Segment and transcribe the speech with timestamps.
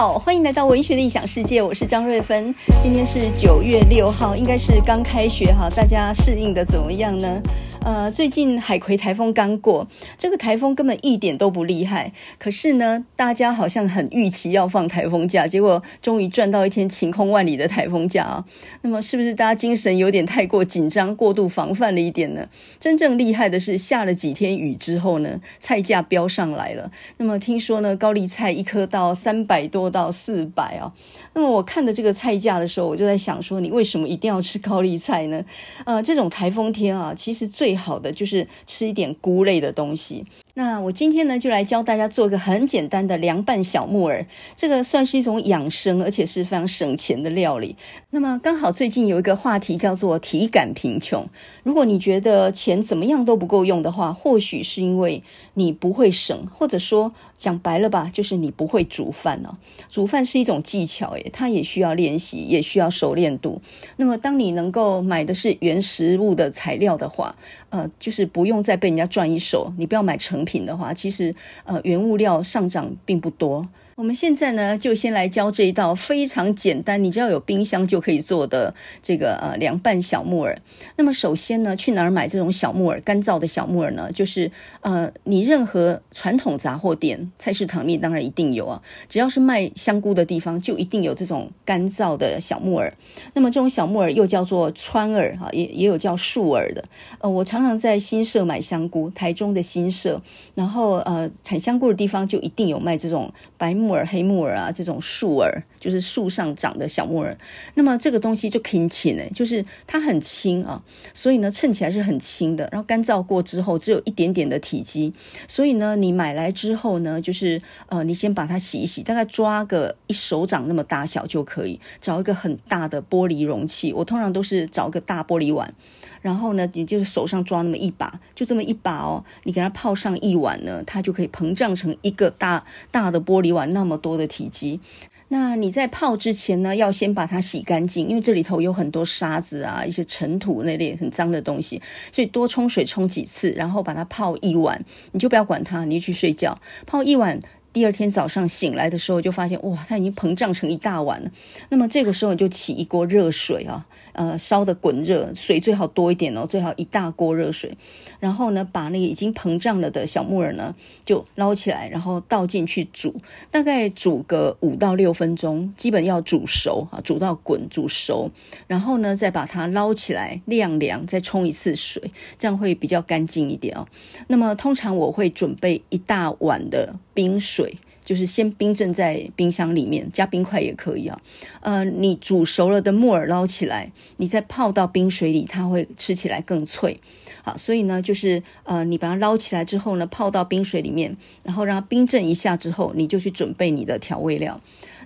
[0.00, 2.54] 好，欢迎来到文学的异想世界，我是张瑞芬。
[2.82, 7.38] 今天是九月六号，应该是刚开学哈，大家适应的怎么样呢？
[7.82, 9.88] 呃，最近海葵台风刚过，
[10.18, 12.12] 这个台风根本一点都不厉害。
[12.38, 18.44] 可是呢，大家好像很预期要放台风假，结果终于赚到一天晴空万里的台风假啊。
[18.82, 22.46] 那么，是不是大家精神有点太过紧张、过度防范了一点呢？
[22.78, 26.90] 真正厉害的是下了几天雨之后呢，菜价飙上来了。
[27.16, 30.92] 那么听说呢，高丽菜一颗到三百多到四百啊。
[31.32, 35.42] 那么我看的这个菜价的时候，我就在想说，你为什么一定要吃高丽菜呢？
[35.86, 40.26] 呃，这种台风天啊，其实最最好的就是吃一点菇类的东西。
[40.54, 47.76] 那我今天呢，就来教大家做一个很简单的凉拌小木耳，这个算是一种养生，而且是非常省钱的料理。
[48.10, 51.24] 那么刚好最近有一个话题叫做体感贫穷。
[51.62, 55.22] 如果你觉得钱怎么样都不够用的话，或许是因为
[55.54, 59.56] 你不会省，或者说讲白了吧，就是你不会煮饭哦。
[59.88, 63.62] 煮饭是一种技巧，诶，它也需要练习，也需要熟练度。
[63.96, 67.36] 那么当你能够买的是原食物的材料的话，
[67.70, 70.44] 呃，就是不用再被人家赚一手，你不要买成。
[70.44, 73.66] 品的话，其实呃原物料上涨并不多。
[74.00, 80.58] 我们现在呢，就先来教这一道非常简单，你只要有冰箱就可以做的这个呃凉拌小木耳。
[80.96, 82.98] 那么首先呢，去哪儿买这种小木耳？
[83.02, 92.90] 干燥的小木耳呢，就是呃你任何传统杂货店、菜市场里面当然一定有啊，只要是卖香菇的地方，就一定有这种干燥的小木耳。
[93.34, 96.82] 那么这种小木耳又叫做川耳哈，也也有叫树耳的。
[97.18, 100.18] 呃，我常常在新社买香菇，台中的新社，
[100.54, 103.89] 然后呃产香菇的地方就一定有卖这种白木。
[103.90, 107.36] 木耳、黑木耳啊，这种树耳就是树上长的小木耳。
[107.74, 110.80] 那么这个东西就挺轻诶，就是它很轻啊，
[111.12, 112.68] 所以呢称起来是很轻的。
[112.70, 115.12] 然后干燥过之后，只有一点点的体积。
[115.48, 121.80] 所以呢，你买来之后呢，就是呃，你先把它洗一洗，大概抓个一手掌那么大小就可以。
[122.00, 125.74] 找一个很大的玻璃容器，我通常都是找一个大玻璃碗。
[126.20, 134.80] 然后呢，你就是手上抓那么一把，就这么一把哦，你给它泡上一碗呢，它就可以膨胀成一个大大的玻璃碗那么多的体积。
[135.28, 141.80] 那你在泡之前呢，要先把它洗干净，因为这里头有很多沙子啊，一些尘土那类很脏的东西，
[142.12, 147.40] 所以多冲水冲几次，然后把它泡一晚，你就不要管它，你就去睡觉，泡一晚。
[147.72, 151.30] 第二天早上醒来的时候，就发现哇，它已经膨胀成一大碗了。
[151.68, 157.70] 那么这个时候你就起一锅热水啊，呃，烧的滚热，水最好多一点哦，最好一大锅热水。
[158.18, 163.14] 然后呢，把那个已经膨胀了的小木耳呢，就捞起来，然后倒进去煮，
[163.50, 168.30] 大概煮个五到六分钟，基本要煮熟啊，煮到滚，煮熟。
[168.66, 173.86] 然后呢，再把它捞起来晾凉，再冲一次水，这样会比较干净一点哦。
[174.28, 177.74] 那么通常我会准备一大碗的冰水。
[178.04, 181.20] 就是先冰镇在冰箱里面，加冰块也可以啊。
[181.60, 186.96] 呃，你煮熟了的木耳捞起来，你再泡到冰水里，它会吃起来更脆。
[187.42, 194.60] 好，所以呢，就是呃，你把它捞起来之后呢，泡到冰水里面，然后让它冰镇一下之后，你就去准备你的调味料。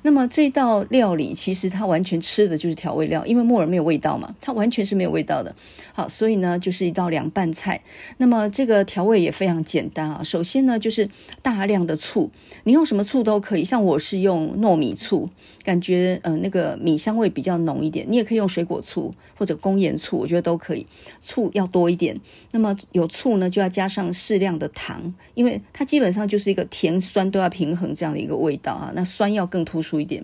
[0.06, 5.54] 那么这道料理其实它完全吃的就是调味料，因为木耳没有味道嘛，它完全是没有味道的。
[5.94, 7.80] 好，所以呢就是一道凉拌菜。
[8.18, 10.22] 那么这个调味也非常简单啊。
[10.22, 11.08] 首先呢就是
[11.40, 12.30] 大量的醋，
[12.64, 15.30] 你用什么醋都可以，像我是用糯米醋，
[15.62, 18.04] 感觉呃那个米香味比较浓一点。
[18.08, 20.84] 你也可以用水果醋或者工业醋，我觉得都可以。
[21.20, 22.14] 醋要多一点。
[22.50, 28.92] 那么有醋呢就要加上适量的糖，因为它基本上就是一个甜酸都要平衡这样的一个味道啊。
[28.94, 29.94] 那酸要更突出。
[29.94, 30.20] 一点，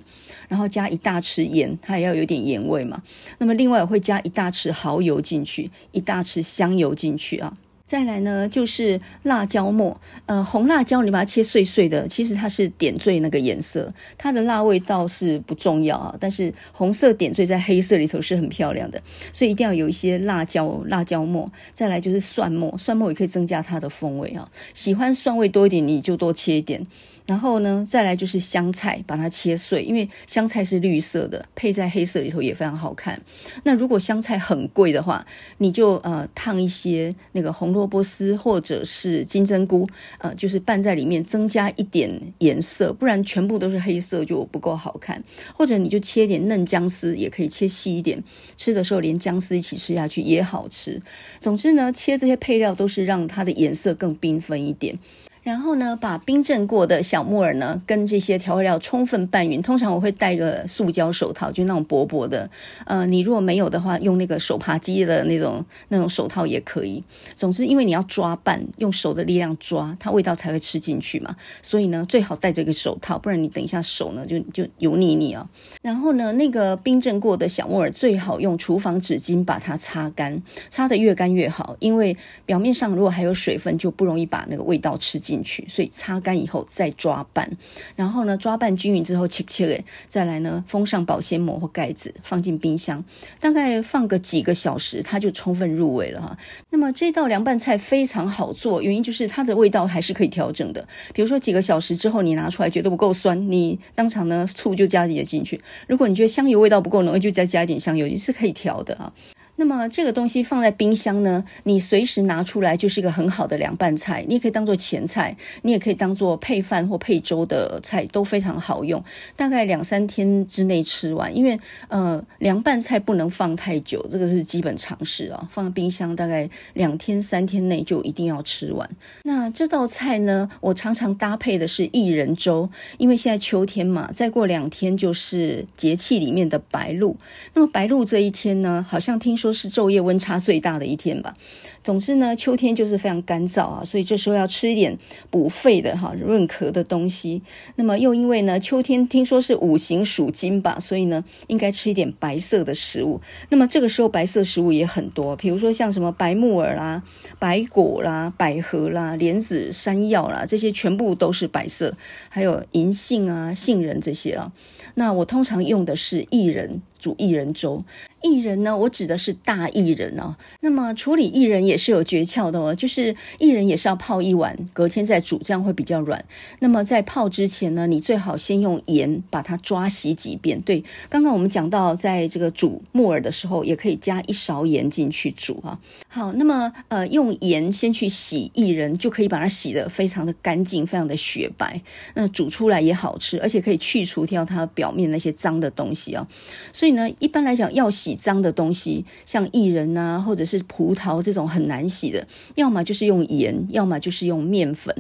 [0.49, 3.01] 然后加一大匙盐，它也要有点盐味嘛。
[3.39, 7.55] 那么另外会加一大匙蚝油进去，一大匙香油进去啊。
[7.91, 16.15] 再来呢，就是辣椒末，呃，红辣椒你把它切碎碎的，其实它是点缀那个颜色，它的辣味倒是不重要啊。
[16.21, 19.03] 但是红色点缀在黑色里头是很漂亮的，
[19.33, 21.51] 所以一定要有一些辣椒辣椒末。
[21.73, 24.49] 再来就是蒜末，蒜末也可以增加它的风味啊。
[24.73, 26.81] 喜欢蒜味多一点，你就多切一点。
[27.27, 33.21] 然后呢，再来就是香菜，把它切碎，因为香菜是绿色的，配在黑色里头也非常好看。
[33.65, 35.25] 那如果香菜很贵的话，
[35.59, 39.87] 你就呃烫一些那个红萝卜丝或者是金针菇，
[40.19, 45.23] 呃，就是拌在里面，增加一点颜色，不然全部都是黑色就不够好看。
[45.55, 48.23] 或者你就切点嫩姜丝，也可以切细一点，
[48.57, 51.01] 吃的时候连姜丝一起吃下去也好吃。
[51.39, 54.99] 总之呢，切这些配料都是让它的颜色更缤纷一点。
[55.43, 59.63] 然后呢，把冰镇过的小木耳呢，跟这些调味料充分拌匀。
[59.63, 62.51] 通常我会戴个塑胶手套，就那种薄薄的。
[62.85, 67.03] 呃，你如果没有的话，用那个手扒鸡的那种那种手套也可以。
[67.35, 71.35] 总之，因为你要抓拌，用手的力量抓，它味道才会吃进去嘛。
[71.63, 75.49] 所以呢，最好戴这个手套，不然你等一下手呢就就油腻腻啊。
[75.81, 82.15] 然后呢，那个冰镇过的小木耳最好用厨房纸巾把它擦干，擦得越干越好，因为
[82.45, 85.30] 表面上如果还有水分，就不容易把那个味道吃进。
[85.31, 87.49] 进去，所以擦干以后再抓拌，
[87.95, 93.05] 然后呢，抓拌均匀之后切切诶，再来呢，封上保鲜膜或盖子，放进冰箱，
[93.39, 96.37] 大概放个几个小时，它就充分入味了哈。
[96.71, 100.87] 那么这道凉拌菜非常好做，原因就是它的味道还是可以调整的。
[101.15, 105.61] 比如说几个小时之后你拿出来觉得不够酸，你当场呢醋就加一点进去。
[105.87, 109.13] 如果你觉得香油味道不够浓，就再加一点香油，也是可以调的啊。
[109.61, 114.25] 那么这个东西放在冰箱呢，你随时拿出来就是一个很好的凉拌菜。
[114.27, 119.05] 你也可以当做前菜，你也可以当做配饭或配粥的菜，都非常好用。
[119.37, 125.47] 大概两三天之内吃完，因为呃凉拌菜不能放太久，这个是基本常识啊。
[125.53, 128.89] 放在冰箱大概两天三天内就一定要吃完。
[129.25, 137.19] 那这道菜呢，我常常搭配的是薏仁粥，因为现在秋天嘛，再过两天就是节气里面的白露。
[137.53, 139.50] 那么白露这一天呢，好像听说。
[139.51, 141.35] 都是昼夜温差最大的一天吧。
[141.83, 144.97] 总之呢，秋天就是非常干燥啊，所以这时候要吃一点
[145.29, 147.43] 补肺的哈、润咳的东西。
[147.75, 153.21] 那么又因为呢，秋天听说是五行属金吧，所以呢，应该吃一点白色的食物。
[153.49, 157.03] 那么这个时候白色食物也很多，比如说像什么白木耳啦、
[157.41, 161.97] 白果啦、百合啦、莲子、山药啦，这些全部都是白色。
[162.29, 164.53] 还有银杏啊、杏仁这些啊。
[164.95, 167.83] 那我通常用的是薏仁煮薏仁粥。
[168.23, 170.37] 薏仁呢，我指的是大薏仁哦。
[170.61, 176.23] 那么处理薏仁也是有诀窍的哦，就是薏仁也是要泡一晚，隔天再煮，这样会比较软。
[176.59, 180.61] 那么在泡之前呢，你最好先用盐把它抓洗几遍。
[180.61, 185.79] 对，刚刚我们讲到，在这个煮木耳的时候，也可以加一勺盐进去煮哈。
[186.09, 191.81] 好，那么呃，用盐先去洗薏仁，就可以把它洗得非常的干净，非常的雪白。
[192.15, 196.29] 那煮出来也好吃，而且可以去除掉它表面那些脏的东西啊。
[196.71, 198.10] 所以呢，一般来讲要洗。
[198.11, 202.27] 洗脏的东西，像薏仁啊，或者是葡萄这种很难洗的，
[202.57, 204.93] 要么就是用盐，要么就是用面粉。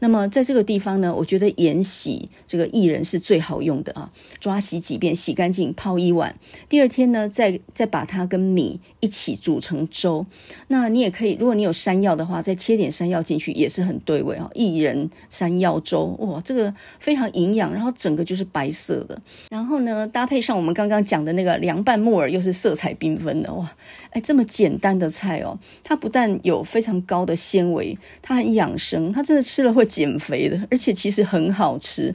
[0.00, 4.12] 那么在这个地方呢，我觉得盐洗这个薏仁是最好用的啊。
[4.38, 6.36] 抓洗几遍，洗干净，泡一晚。
[6.68, 10.26] 第二天呢，再再把它跟米一起煮成粥。
[10.66, 14.50] 那你也可以，如果你有山药的话，再切点山药进去，也是很对味啊。
[14.54, 19.18] 薏仁山药粥，哇，这个非常营养，然后整个就是白色的。
[19.48, 22.57] 然后呢，搭配上我们刚刚讲的那个凉拌木耳，又是。
[22.58, 23.72] 色彩缤纷的哇，
[24.10, 32.14] 哎，这么简单的菜哦，它不但有非常高的纤维，它很养生，它真的吃了会减肥的，而且其实很好吃。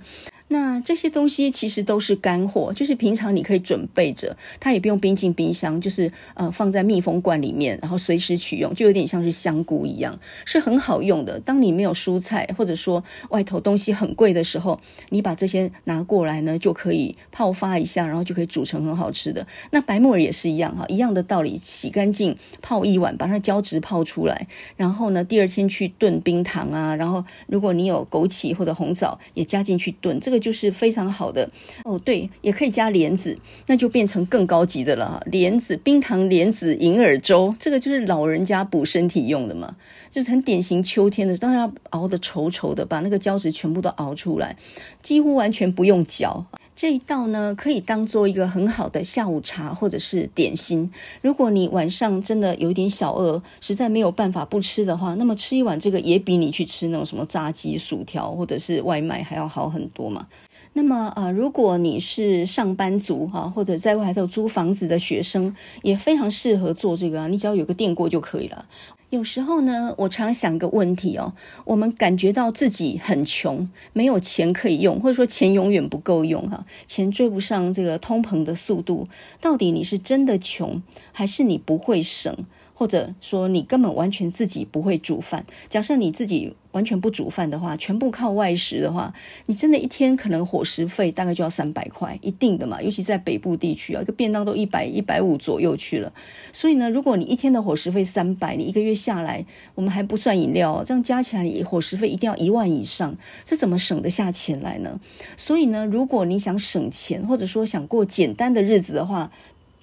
[0.54, 11.40] 那这些东西其实都是干货，就是平常你可以准备着，它也不用冰进冰箱，就是呃放在密封罐里面，然后随时取用，就有点像是香菇一样，是很好用的。
[11.40, 14.80] 当你没有蔬菜，或者说外头东西很贵的时候，
[15.10, 19.48] 你把这些拿过来呢，就可以泡发一下，然后就可以煮成很好吃的。
[19.72, 24.48] 那白木耳也是一样哈，一样的道理，洗干净，泡一晚，把它胶质泡出来，
[24.78, 30.43] 然后呢，第二天去炖冰糖啊，然后如果你有枸杞或者红枣也加进去炖，这个。
[30.44, 31.50] 就是非常好的
[31.86, 33.38] 哦，对，也可以加莲子，
[33.68, 35.24] 那就变成更高级的了。
[35.32, 39.76] 莲子冰糖莲子银耳粥，这个就是老人家补身体用的嘛，
[40.12, 44.58] 就是很典型秋天的，当然要熬的稠稠的，把那个胶质全部都熬出来，
[45.02, 46.46] 几乎完全不用嚼。
[46.84, 50.92] 这一道呢，可以当做一个很好的下午茶或者是点心。
[51.22, 60.28] 如果你晚上真的有点小饿，实在没有办法不吃的话，那么吃一碗这个也比你去吃那种什么炸鸡、薯条或者是外卖还要好很多嘛。
[60.74, 67.28] 那么啊、呃，如果你是上班族哈，或者在外头租房子的学生，也非常适合做这个啊。
[67.28, 68.66] 你只要有个电锅就可以了。
[69.14, 79.06] 有时候呢，我常想个问题哦，我们感觉到自己很穷，没有钱可以用，或者说钱永远不够用哈，钱追不上这个通膨的速度。
[79.40, 82.36] 到底你是真的穷，还是你不会省？
[82.74, 85.46] 或者说你根本完全自己不会煮饭。
[85.70, 89.12] 假设你自己完全不煮饭的话，全部靠外食的话，
[89.48, 92.82] 你真的一天可能伙食费大概就要三百块，一定的嘛。
[92.82, 96.12] 尤其在北部地区啊，一个便当都一百一百五左右去了。
[96.52, 103.16] 所以呢，如果你一天的伙食费三百，你一个月下来，我们还不算饮料，这样加起来你伙食费一定要一万以上，
[103.46, 105.00] 这怎么省得下钱来呢？
[105.38, 109.32] 所以呢，如果你想省钱，或者说想过简单的日子的话，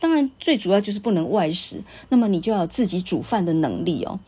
[0.01, 4.19] 当然最主要就是不能外食，那么你就要自己煮饭的能力哦。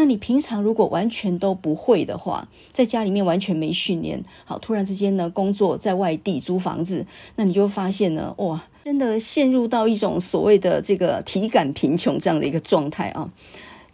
[0.00, 7.04] 那你平常如果完全都不会的话，在家里面完全没训练，好，突然之间呢，工作在外地租房子，
[7.36, 13.28] 那你就发现呢，哇，真的陷入到一种所谓的这个体感贫穷这样的一个状态啊。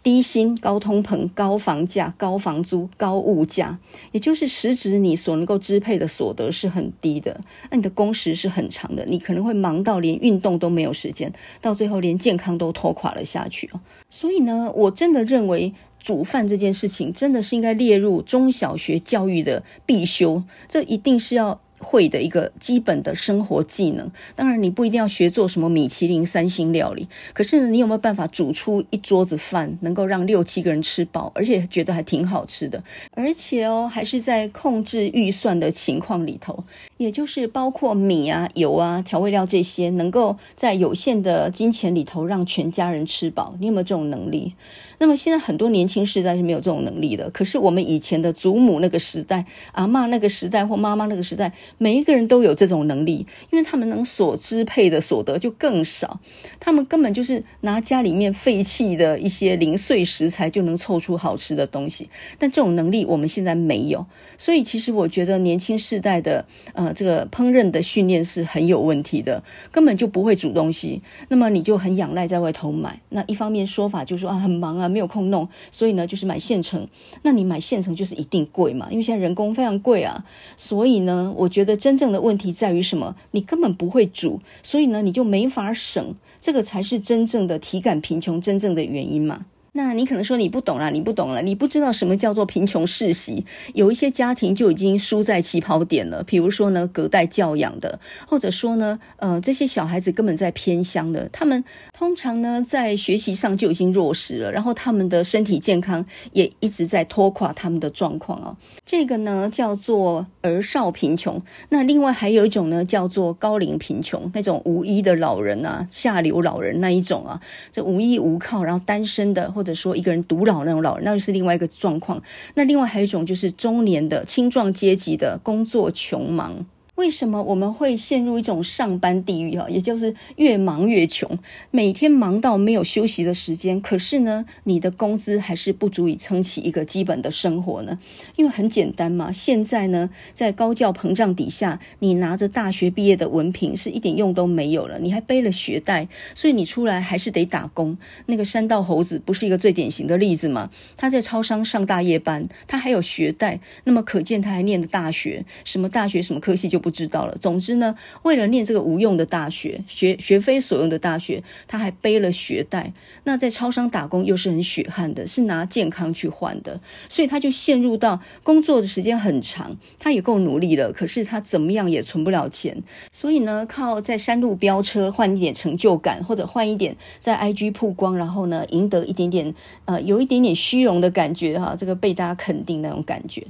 [0.03, 3.77] 低薪、高通膨、高房价、高房租、高物价，
[4.13, 7.37] 也就是实质你所能够支配的所得是很低的。
[7.69, 13.81] 那你的工时是很长的，你可能会忙到连运动都没有时间，到最后连健康都拖垮了下去哦。
[14.09, 15.73] 所以呢，我真的认为
[16.07, 21.59] 煮饭这件事情真的是应该列入中小学教育的必修，这一定是要。
[21.79, 36.63] 会的一个基本的生活技能，当然你不一定要学做什么米其林三星料理，可是，你有没有办法煮出一桌子饭，能够让六七个人吃饱，而且觉得还挺好吃的，而且哦，还是在控制预算的情况里头，
[36.97, 44.55] 也就是包括米啊、油啊、调味料这些，能够在有限的金钱里头让全家人吃饱，你有没有这种能力？
[44.99, 56.19] 那么现在很多年轻世代是没有这种能力的，可是我们以前的祖母那个时代、阿嬷那个时代或妈妈那个时代，每一个人都有这种能力，因为他们能所支配的所得就更少，
[56.59, 62.09] 他们根本就是拿家里面废弃的一些零碎食材就能凑出好吃的东西。
[62.39, 64.03] 但这种能力我们现在没有，
[64.35, 72.99] 所以其实我觉得年轻世代的呃这个烹饪的训练是很有问题的，根本就不会煮东西，那么你就很仰赖在外头买。
[73.09, 74.86] 那一方面说法就是说啊很忙啊。
[74.89, 76.87] 没有空弄，所以呢，就是买现成。
[77.23, 80.23] 那你买现成就是一定贵嘛，因为现在人工非常贵啊。
[80.55, 83.15] 所以呢，我觉得真正的问题在于什么？
[83.31, 86.15] 你根本不会煮，所以呢，你就没法省。
[86.39, 89.47] 这个才是真正的体感贫穷真正的原因嘛。
[89.77, 93.45] 那你可能说你不懂了，你不懂了，你不知道什么叫做贫穷世袭。
[93.75, 106.03] 有一些家庭就已经输在起跑点了，比如说呢，隔代教养的，或者说呢，呃，这些小孩子根本在偏乡的，他们通常呢在学习上就已经弱势了，然后他们的身体健康
[106.33, 108.57] 也一直在拖垮他们的状况啊。
[108.83, 111.39] 这个呢叫做儿少贫穷。
[111.69, 117.39] 那另外还有一种呢叫做高龄贫穷，那种无依的老人啊，下流老人那一种啊，
[117.71, 122.23] 这无依无靠，然后单身的或或者说一个人独老那种老人，那就是另外一个状况。
[122.55, 126.65] 那另外还有一种就是中年的青壮阶级的工作穷忙。
[126.97, 129.67] 为什么我们会陷入一种上班地狱啊？
[129.69, 131.37] 也就是越忙越穷，
[131.69, 133.79] 每天忙到没有休息的时间。
[133.79, 137.95] 可是呢，你的工资还是不足以撑起一个基本的生活呢？
[138.35, 147.95] 因为很简单嘛，现在呢，在高教膨胀底下，你拿着大学毕业的文凭是一点用都没有了，你还背了学贷，所以你出来还是得打工。
[148.25, 150.71] 那个山道猴子不是一个最典型的例子吗？
[150.95, 156.86] 他在超商上大夜班，他还有学贷，那么可见他还念的大学，什么大学什么科系就。
[156.87, 157.35] 不知道了。
[157.35, 162.93] 总之呢，为了念这个无用的大学，学学非所用的大学，他还背了学贷。
[163.25, 166.79] 那在超商打工又是很血汗的，是拿健康去换的，
[167.09, 172.81] 所以他就陷入到工作的时间很长，他也够努力了，可是他怎么样也存不了钱。
[173.11, 179.53] 所以呢，靠在山路飙车换一点成就感，或者换一点在 IG 曝光，然后呢，赢得一点点
[179.83, 183.45] 呃，有一点点虚荣的感觉哈，这个被大家肯定那种感觉。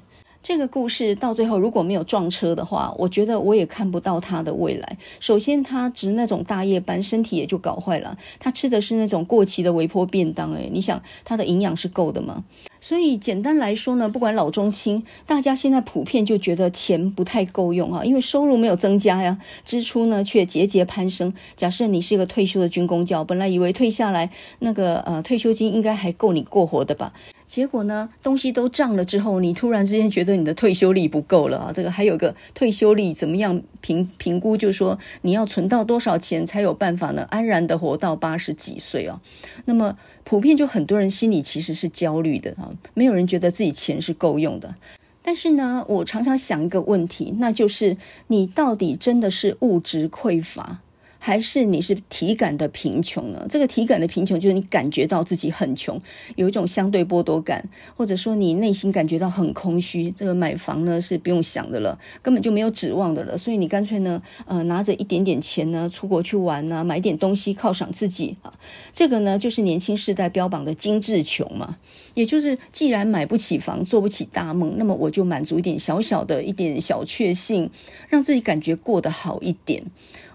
[0.48, 4.98] 这个故事到最后如果没有撞车的话，我觉得我也看不到他的未来。
[5.20, 8.18] 首先，他值那种大夜班，身体也就搞坏了。
[8.39, 12.46] 他吃的是那种过期的微波便当，诶，你想他的营养是够的吗？
[12.88, 21.34] 所以简单来说呢，不管老中青，大家现在普遍就觉得钱不太够用啊，因为收入没有增加呀，支出呢却节节攀升。
[21.58, 24.29] 假设你是一个退休的军公教，本来以为退下来
[24.60, 27.12] 那个呃退休金应该还够你过活的吧。
[27.46, 31.72] 结果呢，东西都涨了之后，你突然之间觉得你的退休力不够了啊！
[31.74, 34.56] 这个还有个退休力怎么样评评估？
[34.56, 37.25] 就是说你要存到多少钱才有办法呢？
[37.29, 39.22] 安然的活到八十几岁啊？
[39.63, 39.98] 那么
[40.29, 44.75] 普遍就很多人心里其实是焦虑的啊，没有人觉得自己钱是够用的。
[45.22, 47.96] 但是呢，我常常想一个问题，那就是
[48.27, 50.81] 你到底真的是物质匮乏？
[51.27, 53.46] 还是你是体感的贫穷呢？
[53.50, 56.01] 这个体感的贫穷就是你感觉到自己很穷，
[56.38, 57.67] 有一种相对剥夺感，
[57.98, 60.10] 或者说你内心感觉到很空虚。
[60.12, 63.38] 这个买房呢是不用想的了，根本就没有指望的了。
[63.38, 68.53] 所以你干脆呢，呃，拿着一点点钱呢，出国去玩啊，买点东西犒赏自己啊。
[68.93, 71.77] 这个呢就是年轻世代标榜的精致穷嘛，
[72.13, 77.69] 也就是既然买不起房，做不起大梦，那么我就满足一点小小的一点小确幸，
[78.07, 79.84] 让自己感觉过得好一点。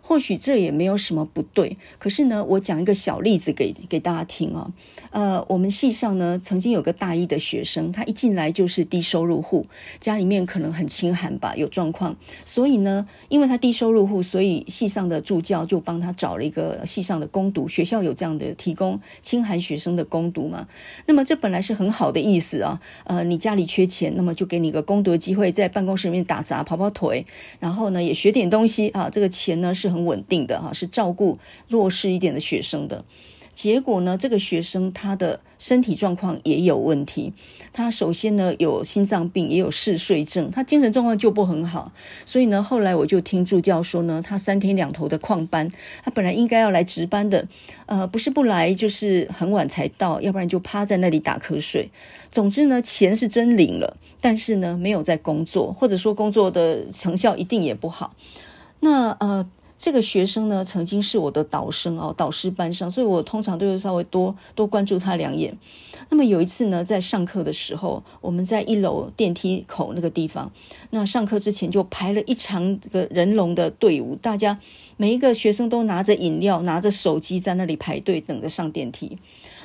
[0.02, 1.78] 或许这也没有什么不对。
[1.98, 4.70] 可是呢，我讲一个小例子给给大家听啊。
[5.10, 9.66] 呃，我们系上呢，曾经有个大一的学生，他一进来就是低收入户，
[10.00, 12.16] 家里面可能很清寒吧，有状况。
[12.44, 17.68] 所以呢，因为他低收入户，所以系上的助教就帮他找了一个系上的攻读。
[17.68, 20.66] 学校有这样的提供清寒学生的攻读嘛？
[21.06, 22.80] 那么这本来是很好的意思啊。
[23.04, 27.24] 呃，你家里缺钱，那么就给你个攻读机会，在办公室里面打杂、跑跑腿，
[27.60, 29.08] 然后呢也学点东西啊。
[29.10, 33.04] 这个钱呢是很稳定的哈，是照顾弱势一点的学生的。
[33.54, 37.34] 结果呢，这个学生他的身体状况也有问题。
[37.70, 41.92] 他首先呢有心脏病，也有嗜睡症，他精神状况就不很好。
[42.24, 45.70] 所以呢，后来我就听助教说呢，他三天两头的旷班。
[46.02, 47.46] 他本来应该要来值班的，
[47.84, 51.90] 呃，不是不来，就是很晚才到，要不然就趴在那里打瞌睡。
[52.30, 58.16] 总之呢，钱是真领了，但是呢，没有在工作，或者说工作的成效一定也不好。
[58.80, 59.46] 那呃。
[59.82, 65.58] 这个学生呢，曾经是我的导生哦，导师班上，所以我通常都会稍微多多关注他两眼。
[66.08, 70.52] 那么有一次呢，在上课的时候，我们在一楼电梯口那个地方，
[70.90, 74.56] 那上课之前就排了一长个人龙的队伍，大家
[74.96, 79.18] 每一个学生都拿着饮料、拿着手机在那里排队等着上电梯。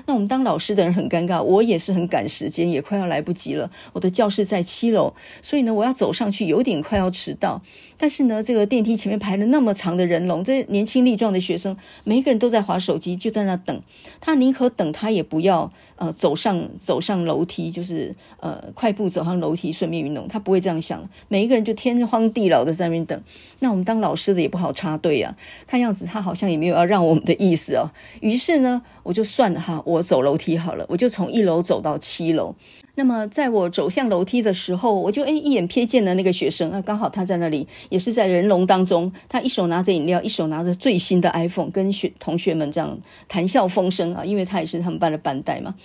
[0.08, 3.70] 那我们当老师的人很尴尬，我也是很赶时间，也快要来不及了。
[3.94, 7.62] 我的教室在七楼，所以呢，我要走上去，有点快要迟到。
[7.98, 13.82] 但是呢，这个电梯前面排了那么长的人龙，这年轻力壮的学生，每一个人都在滑手机，就在那等。
[14.22, 20.28] 他宁可等，他也不要呃走上走上楼梯，就是呃快步走上楼梯，顺便运动。
[20.28, 21.10] 他不会这样想。
[21.28, 23.20] 每一个人就天荒地老的在那边等。
[23.60, 25.36] 那我们当老师的也不好插队啊。
[25.66, 27.90] 看样子他好像也没有要让我们的意思哦。
[28.22, 32.56] 于是呢，我就算了哈，我走楼梯好了，我就从一楼走到七楼。
[33.00, 45.76] 那么在我走向楼梯的时候，我就诶一眼瞥见了那个学生啊，刚好他在那里，也是在人龙当中，他一手拿着饮料，一手拿着最新的 iPhone，跟学同学们这样谈笑风生啊，因为他也是他们班的班代嘛。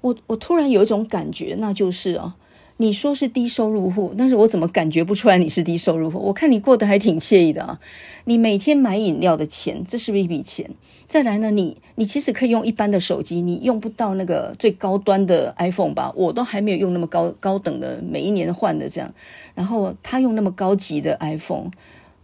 [0.00, 2.34] 我我突然有一种感觉，那就是啊。
[2.82, 6.18] 你说是低收入户，但是我怎么感觉不出来你是低收入户？
[6.18, 7.78] 我看你过得还挺惬意的啊！
[8.24, 10.68] 你每天买饮料的钱，这是不是一笔钱？
[11.06, 16.12] 再来呢，你你其实可以用一般的手机，你用不到那个最高端的 iPhone 吧？
[16.16, 19.14] 我都还没有用那么高高等的，每一年换的这样。
[19.54, 21.70] 然后他用那么高级的 iPhone，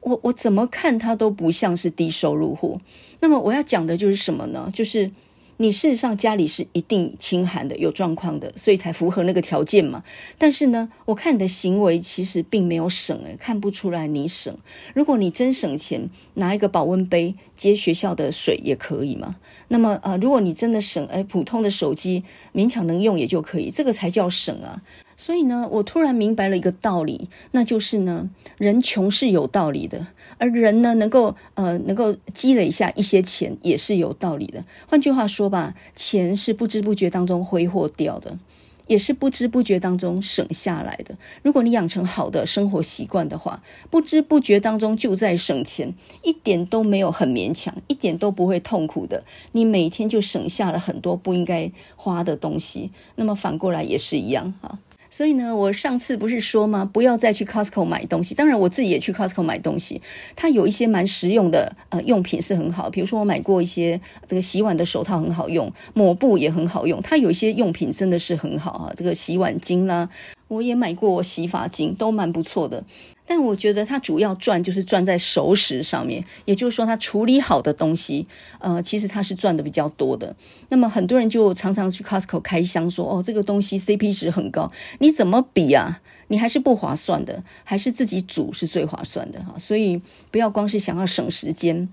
[0.01, 2.81] 我我怎么看他都不像是低收入户。
[3.21, 4.69] 那么我要讲的就是什么呢？
[4.75, 5.13] 就是。
[5.61, 10.05] 你事实上家里是一定清寒的，有状况的，所以才符合那个条件嘛。
[10.39, 14.57] 但是呢，我看你的行为其实并没有省，诶，看不出来你省。
[14.95, 19.35] 如果你真省钱，拿一个保温杯接学校的水也可以嘛。
[19.67, 22.23] 那么呃，如果你真的省，诶，普通的手机
[22.55, 24.81] 勉强能用也就可以，这个才叫省啊。
[25.21, 30.07] 所以呢，我突然明白了一个道理，那就是呢，人穷是有道理的，
[30.39, 34.65] 而人呢，能够呃能够积累下一些钱也是有道理的。
[34.89, 38.39] 换句话说吧，钱是不知不觉当中挥霍掉的，
[38.87, 41.17] 也是不知不觉当中省下来的。
[41.43, 49.25] 如果你养成好的生活习惯的话，不知不觉当中就在省钱，一点都没有很勉强，一点都不会痛苦的。
[49.51, 54.79] 你每天就省下了很多不应该花的东西，那么反过来也是一样哈。
[55.11, 56.85] 所以呢，我上次不是说吗？
[56.85, 58.35] 不要再去 Costco 买东西。
[58.35, 60.01] 当然，我自己也去 Costco 买东西。
[60.37, 67.01] 它有一些蛮实用的呃用品是很好，比如说我买过一些这个洗碗的手套很好用，抹布也很好用。
[67.03, 70.09] 它有一些用品真的是很好啊，这个洗碗巾啦，
[70.49, 72.85] 我也买过洗发精，都蛮不错的。
[73.29, 78.27] 但我觉得它主要赚就是赚在熟食上面，也就是说它处理好的东西，
[78.59, 80.35] 呃，其实它是赚的比较多的。
[80.71, 86.01] 那么很多人就常常去 Costco 开箱说，哦，这个东西 CP 值很高，你怎么比啊？
[86.31, 89.55] 你还是不划算的，还是自己煮是最划算的哈。
[89.59, 91.89] 所以不要光是想要省时间。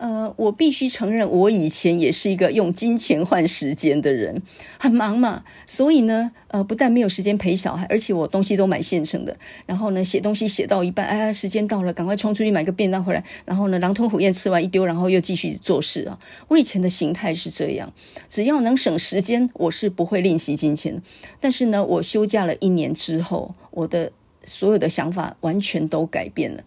[0.00, 4.42] 呃，我必须承认，我以前也是一个用金钱换时间的人，
[4.78, 9.36] 很忙嘛，所以呢，呃，不但没有时间陪小孩，而且我东西都买现成的。
[9.66, 13.22] 然后呢，写东西写到一半，哎，时间到了，赶快冲出去买个便当回来。
[13.44, 16.18] 然后呢，狼吞虎咽吃完一丢，然后又继续做事啊。
[16.48, 17.92] 我以前的形态是这样，
[18.26, 21.02] 只要能省时间，我是不会吝惜金钱。
[21.40, 24.10] 但是呢，我休假了一年之后，我的
[24.46, 26.64] 所有的想法完全都改变了。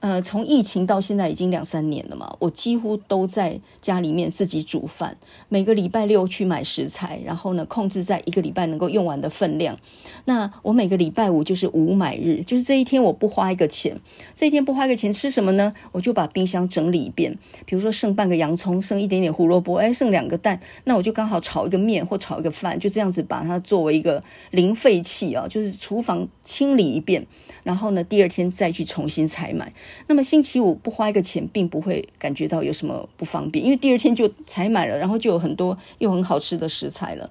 [0.00, 5.16] 呃，从疫情到现在已经两三年了嘛，我几乎都在家里面自己煮饭，
[5.48, 9.76] 每个礼拜六去买食材，然后呢，控制在一个礼拜能够用完的分量。
[10.26, 13.98] 那我每个礼拜五就是无买日，就是这一天我不花一个钱，
[14.34, 15.72] 这一天不花一个钱吃什么呢？
[15.92, 27.26] 我就把冰箱整理一遍，比如说剩半个洋葱，剩一点点胡萝卜，哎，剩两个蛋，那我就刚好炒一个面或炒一个饭，就这样子把它作为一个零废弃啊，就是厨房清理一遍，
[27.62, 29.72] 然后呢，第二天再去重新采买。
[30.06, 37.28] 那么星期五不花一个钱，并不会感觉到有什么不方便，因为第二天就采买了，然后就有很多又很好吃的食材了。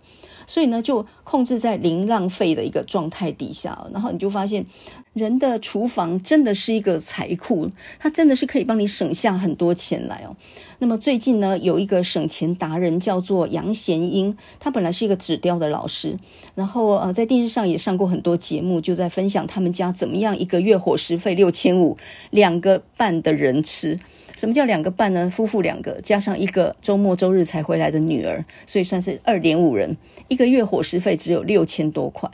[0.48, 4.66] 所以呢，就控制在零浪费的一个状态底下，然后你就发现，
[5.14, 10.36] 人的厨房真的是一个财库，它真的是可以帮你省下很多钱来哦。
[10.80, 16.18] 那么最近呢，有一个省钱达人叫做杨贤英，他本来是一个纸雕的老师，
[16.54, 21.98] 然后呃，在电视上也上过很多节目，就在分享他们家怎么样一个月伙食费六千五，
[22.30, 24.00] 两个半的人吃。
[24.36, 25.30] 什么叫两个半呢？
[25.30, 29.96] 夫妇两个加上一个周末周日才回来的女儿，所以算是二点五人，
[30.28, 32.30] 一个月伙食费只有六千多块。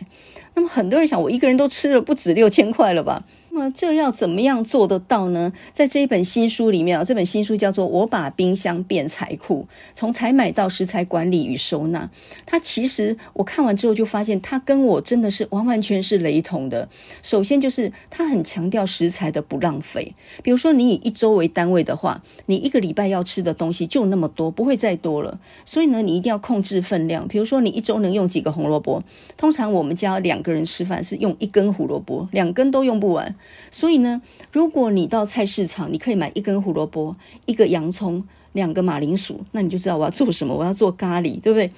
[0.56, 3.24] 那么很多人想，我一个人都吃了不止六千块了吧？
[3.54, 5.52] 那么这要怎么样做得到呢？
[5.74, 12.10] 在这一本新书里面啊，这本新书叫做《我把冰箱变财库》，从采买到食材管理与收纳。
[12.46, 16.88] 它其实我看完之后就发现，它跟我真的是完完全是雷同的。
[17.22, 20.16] 首先就是它很强调食材的不浪费。
[20.42, 25.42] 比如说你以一周为单位的话，你一个礼拜要吃的东西就那么多，不会再多了。
[25.66, 27.28] 所以呢，你一定要控制分量。
[27.28, 29.04] 比如说你一周能用几个红萝卜？
[29.36, 33.36] 通常我们家两个人吃饭是用一根胡萝卜，两根都用不完。
[33.70, 40.56] 所以呢，如果你到菜市场，你可以买一根胡萝卜、一个洋葱、两个马铃薯，那你就知道我要做什么。
[40.56, 41.72] 我要做咖喱，对不对？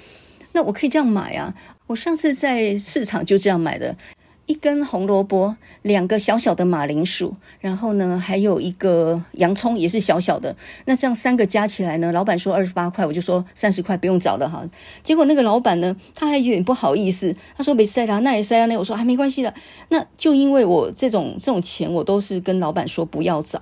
[0.53, 1.53] 那我可以这样买啊。
[1.87, 3.97] 我上次在市场就这样买的。
[4.45, 10.55] 一根红萝卜，两个小小的马铃薯，然后呢，还有一个洋葱也是小小的。
[10.85, 14.63] 那这样三个加起来呢，老板说二十八块，我就说三十块不用找了哈。
[15.01, 18.77] 结果那个老板呢，他还有点不好意思，他说没塞啦，那也塞啊那。
[18.77, 19.53] 我说还没关系了，
[19.89, 23.61] 那就因为我这种这种钱，我都是跟老板说不要找。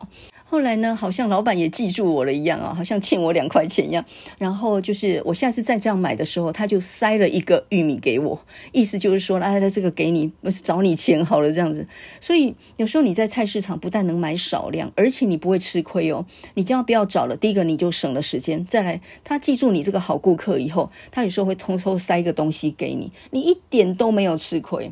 [0.51, 4.03] 后来呢，好像老板也记住我了一样啊，好像欠我两块钱一样。
[4.37, 8.37] 然后就是我下次再这样买的时候，他就塞了一个玉米给我，
[8.73, 10.29] 意思就是说，哎，这个给你，
[10.61, 11.87] 找你钱好了这样子。
[12.19, 16.25] 所以有时候你在菜市场不但能买少量，而且你不会吃亏哦。
[16.55, 17.37] 你就要不要找了？
[17.37, 24.91] 第一个你就省了时间，再来他记住你这个好顾客以后，他有时候会偷偷塞一个东西给你，你一点都没有吃亏。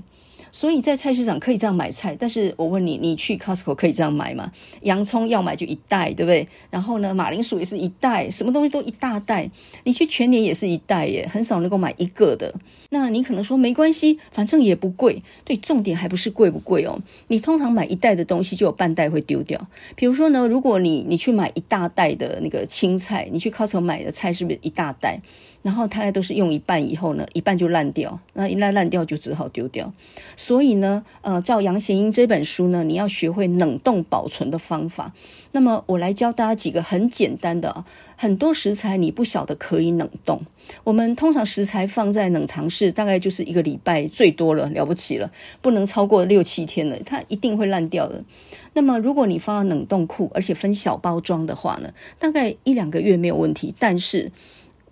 [0.51, 4.51] 所以在菜市场可以这样买菜，但是我问你，你去 Costco 可以这样买吗？
[4.81, 6.47] 洋葱要买就一袋，对不对？
[6.69, 9.49] 然后呢，马铃薯也是一袋，什么东西都一大袋。
[9.83, 12.53] 你去全年也是一袋耶，很少能够买一个的。
[12.91, 15.21] 那你可能说没关系，反正也不贵。
[15.45, 16.99] 对，重点还不是贵不贵哦。
[17.27, 19.67] 你通常买一袋的东西，就有半袋会丢掉。
[19.95, 25.21] 比如说呢，如果你你去买一大袋的那个青菜，你去 Costco 买的菜是不是一大袋？
[25.61, 29.91] 然后大概都是用一半以后呢，一半就烂掉，那一烂烂掉就只好丢掉。
[30.37, 35.13] 所以呢，呃，照杨贤英这本书呢，你要学会冷冻保存的方法。
[35.51, 37.83] 那么我来教大家几个很简单的，
[38.15, 40.41] 很多食材你不晓得可以冷冻。
[40.83, 45.29] 我们通常食材放在冷藏室，大概就是一个礼拜最多了，了不起了，
[45.61, 48.23] 不能超过六七天了，它一定会烂掉的。
[48.73, 54.31] 那么如果你放到冷冻库，而且分小包装的话呢，大概一两个月没有问题，但是。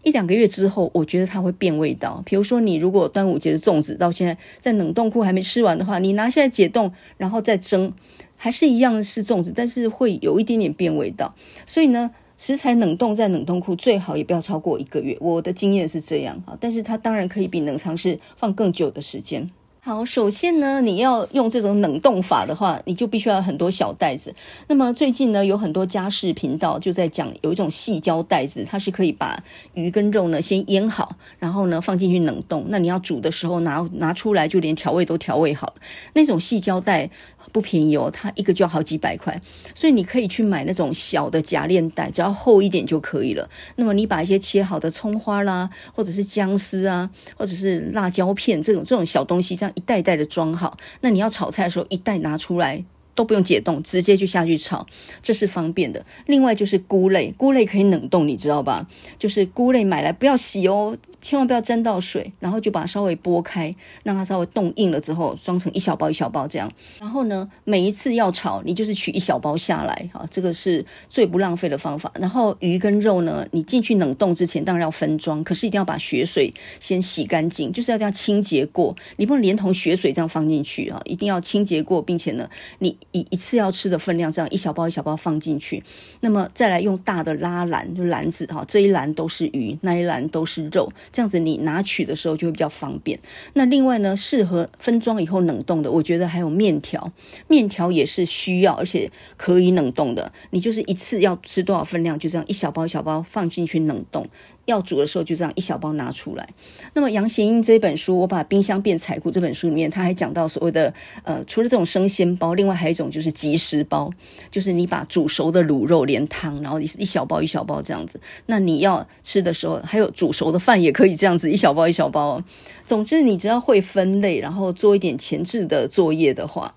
[0.04, 2.22] 一两个月之后，我觉得它会变味道。
[2.26, 7.92] 比如说，你如果端午节的粽子到现在在冷冻库还没吃完的话，你拿下来解冻，然后再蒸，
[8.36, 11.36] 还是一样是粽子，但是会有一点点变味道。
[11.66, 15.18] 所以呢，食材冷冻在冷冻库最好也不要超过一个月。
[15.20, 19.50] 我的经验是这样啊，但是它当然可以比冷藏室放更久的时间。
[19.88, 24.36] 好，首先呢，你要用这种冷冻法的话，你就必须要很多小袋子。
[24.68, 29.42] 那么最近呢，有很多家事频道就在讲，有一种细胶袋子，它是可以把
[29.76, 32.66] 鱼跟肉呢先腌好，然后呢放进去冷冻。
[32.68, 35.76] 那你要煮的时候拿拿出来，就连调味都调味好了。
[36.16, 37.10] 那种细胶袋
[37.52, 39.42] 不便宜哦，它一个就要好几百块，
[39.74, 43.50] 所以你可以去买那种小的夹链袋，只要厚一点就可以了。
[43.76, 49.74] 那么你把一些切好的葱花啦，或者是姜丝啊，或者是辣椒片这种这种小东西，这样。
[49.76, 52.84] 一袋袋的装好，那你要炒菜的时候，一袋拿出来
[53.18, 54.86] 都不用解冻，直接就下去炒，
[55.24, 56.06] 这是方便的。
[56.28, 58.88] 另外就是菇类，菇类可以冷冻，你知道吧？
[59.18, 60.96] 就是菇类买来不要洗哦。
[61.20, 66.72] 千万不要沾到水，然后就把它稍微剥开，让它稍微冻硬了之后，装成一小包一小包这样。
[67.00, 72.10] 然后呢，每一次要炒，你就是取一小包下来，啊，这个是最不浪费的方法。
[72.20, 82.48] 然后鱼跟肉呢，你进去冷冻之前当然要分装，可是一定要把血水先洗干净，就是要这样清洁过，你不能连同血水这样放进去啊，一定要清洁过，并且呢，
[82.80, 85.84] 你一一次要吃的分量这样一小包一小包放进去。
[86.22, 90.92] 那么再来用大的拉篮，就篮子哈，这一篮都是鱼，那一篮都是肉。
[91.12, 93.20] 这样子你拿取的时候就会比较方便。
[93.54, 97.12] 那另外呢，适合分装以后冷冻的，我觉得还有面条，
[97.48, 100.32] 面条也是需要而且可以冷冻的。
[100.52, 104.28] 你就是一次要吃多少分量，就这样一小包一小包放进去冷冻。
[104.68, 106.48] 要煮的时候就这样一小包拿出来。
[106.94, 114.12] 那么杨贤英这本书，我把冰箱变财库这本书里面，他还讲到所谓的呃，除了这种生鲜包，另外还有一种就是即食包，
[114.52, 118.20] 就是你把煮熟的卤肉连汤，然后一一小包一小包这样子。
[118.46, 122.44] 那你要吃的时候，还有煮熟的饭也可以这样子一小包一小包。
[122.86, 126.76] 总之，你只要会分类，然后做一点前置的作业的话。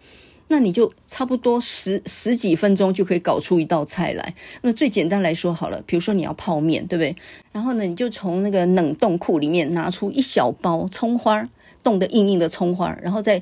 [0.50, 4.34] 那你就差不多十十几分钟就可以搞出一道菜来。
[4.62, 7.16] 那最简单来说好了，比如说你要泡面，对不对？
[7.52, 11.48] 然后呢，你就从那个冷冻库里面拿出一小包葱花，
[11.84, 13.40] 冻得硬硬的葱花，然后再。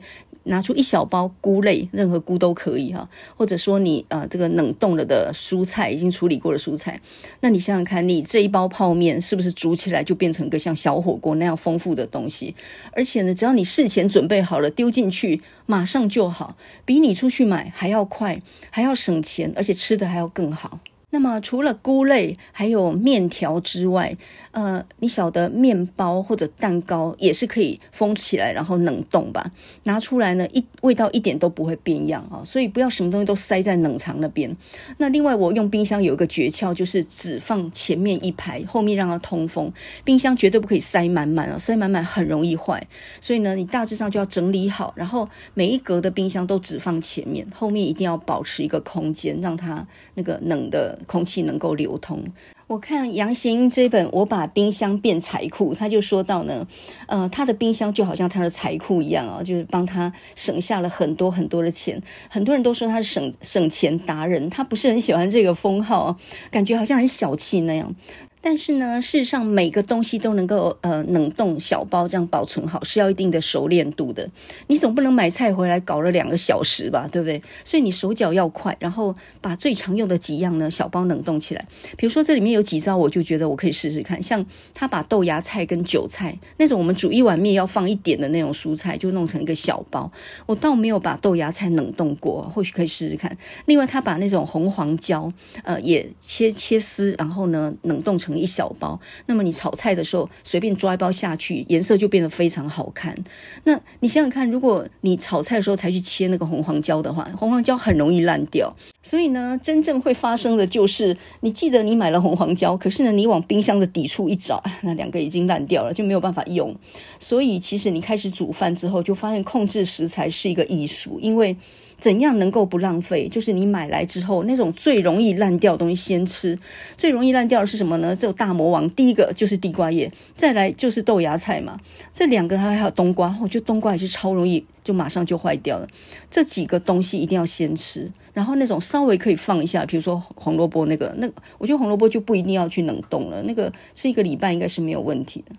[0.48, 7.00] 拿出一小包菇类，任何菇都可以哈，或者说你呃这个冷冻了的蔬菜，已经处理过的蔬菜，
[7.40, 12.54] 那你想想看，你这一包泡面是不是煮起来就变成个像小火锅那样丰富的东西？
[12.92, 20.80] 而且呢，只要你事前准备好了，丢进去马上就好，比你出去买还要快，还要省钱，而且吃的还要更好。
[21.10, 24.18] 那么除了菇类还有面条之外，
[24.58, 29.52] 呃，你晓得面包或者蛋糕也是可以封起来，然后冷冻吧？
[29.84, 32.42] 拿出来呢，一味道一点都不会变样啊！
[32.44, 34.56] 所以不要什么东西都塞在冷藏那边。
[34.96, 39.72] 那另外，我用冰箱有一个诀窍，就是只放前面一排，后面让它通风。
[40.02, 42.84] 冰箱绝对不可以塞满满啊，塞满满很容易坏。
[43.20, 50.98] 所以呢，你大致上就要整理好，然后每一格的冰箱都只放前面，后面一定要保持一个空间，让它那个冷的。
[51.06, 52.22] 空气能够流通。
[52.68, 56.68] 我看杨贤英这本《我把冰箱变财库》，他就说到呢，
[57.06, 61.98] 呃，他的冰箱就好像他的财库一样啊，就是帮他省下了很多很多的钱。
[62.28, 66.14] 很多人都说他是省省钱达人，他不是很喜欢这个封号，
[66.50, 67.94] 感觉好像很小气那样。
[68.40, 74.28] 但是呢，事实上每个东西都能够呃冷冻小包这样保存好，是要一定的熟练度的。
[74.68, 77.42] 你总不能买菜回来搞了两个小时吧，对不对？
[77.64, 81.66] 所以你手脚要快，然后把最常用的几样呢小包冷冻起来。
[81.96, 84.22] 比如说这里面有几招，我就觉得我可以试试看。
[84.22, 90.10] 像他把豆芽菜跟韭菜那种我们煮一碗面要放一点的那种蔬菜，就弄成一个小包。
[90.46, 93.36] 我倒没有把豆芽菜冷冻过，或许可以试试看。
[93.66, 95.32] 另外，他把那种红黄椒
[95.64, 98.27] 呃也切切丝，然后呢冷冻成。
[98.28, 103.16] 成一小包，那么你炒菜的时候随便抓一包下去，颜色就变得非常好看。
[103.64, 108.74] 那你想想看，如果你炒菜的时候才去切那个红黄椒的话，红黄椒很容易烂掉。
[109.02, 116.76] 所以呢，真正会发生的就是，你记得你买了红黄椒，可是呢，你往冰箱的底处一找， 那两个已经烂掉了，就没有办法用。
[117.18, 121.56] 所以其实你开始煮饭之后，就发现控制食材是一个艺术，因为。
[121.98, 123.28] 怎样能够不浪费？
[123.28, 126.56] 就是你买来之后，那种最容易烂掉的东西先吃。
[126.96, 128.14] 最容易烂掉的是什么呢？
[128.14, 131.78] 这种大魔王，第一个就是地瓜叶，再来就是豆芽菜嘛。
[132.12, 135.88] 这两个还还有冬瓜，我觉得冬瓜也是超容易就马上就坏掉了。
[136.30, 145.52] 这几个东西一定要先吃，然后那种稍微可以放一下，比如说红萝卜那个，那我觉得红萝卜就不一定要去冷冻了，那个吃一个礼拜应该是没有问题的。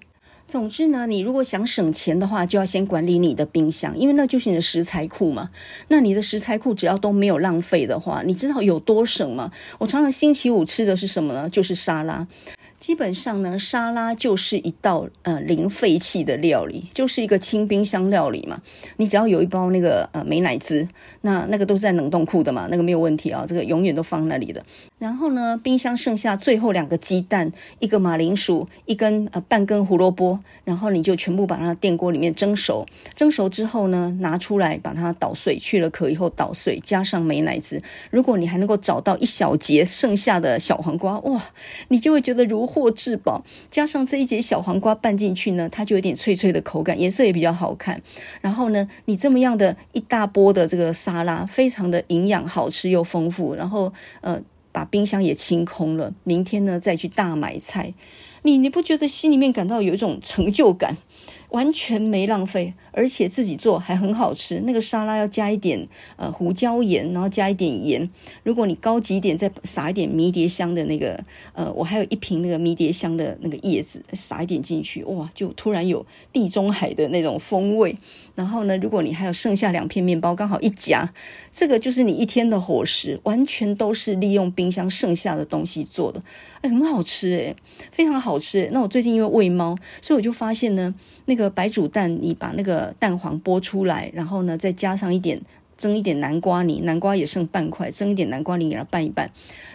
[0.49, 5.51] 总之呢，你如果想省钱的话，就要先管理你的冰箱，因为那就是你的食材库嘛。
[5.89, 9.51] 那你的食材库只要都没有浪费的话，你知道有多省吗？
[9.77, 11.47] 我常常星期五吃的是什么呢？
[11.47, 12.27] 就是沙拉。
[12.79, 18.59] 基本上呢，沙拉就是一道呃零废弃的料理，就是一个清冰箱料理嘛。
[18.97, 20.88] 你只要有一包那个呃美乃滋，
[21.21, 24.65] 那那个都是在冷冻库的嘛，那个没有问题啊，这个永远都放那里的。
[24.99, 32.85] 然后呢，冰箱剩下最后两个鸡蛋，一个马铃薯，一根呃半根胡萝卜，然后你就全部把它电锅里面蒸熟。
[33.15, 37.81] 蒸熟之后呢，拿出来把它捣碎，去了壳以后捣碎，加上美乃滋。
[38.12, 41.41] 如果你还能够找到一小节剩下的小黄瓜，哇，
[41.88, 48.01] 你就会觉得如获至宝，加上这一节小黄瓜拌进去呢，它就有点脆脆的口感，颜色也比较好看。
[48.41, 53.55] 然后呢，你这么样的一大波的这个沙拉，非常的营养、好吃又丰富。
[53.55, 54.41] 然后呃，
[54.80, 57.94] 把冰箱也清空了，明天呢再去大买菜，
[58.44, 60.96] 你你不觉得心里面感到有一种成就感？
[61.50, 64.59] 完全没浪费，而且自己做还很好吃。
[64.65, 68.09] 那个沙拉要加一点呃胡椒盐，然后加一点盐。
[68.43, 71.17] 如果你高级一点，再撒一点迷迭香的那个
[71.53, 77.95] 呃，我还有一瓶那个迷迭香的那个叶子，撒一点进去，哇，就突然有地中海的那种风味。
[78.35, 81.09] 然后呢，如果你还有剩下两片面包，刚好一夹，
[81.53, 86.21] 这个就是你一天的伙食，完全都是利用冰箱剩下的东西做的，
[86.62, 87.55] 哎，很好吃诶，
[87.91, 88.67] 非常好吃。
[88.71, 90.93] 那我最近因为喂猫，所以我就发现呢，
[91.25, 95.41] 那个白煮蛋，你把那个蛋黄剥出来，然后呢再加上一点
[95.78, 99.32] 蒸一点南瓜泥，南瓜也剩半块，蒸一点南瓜泥给它拌一拌，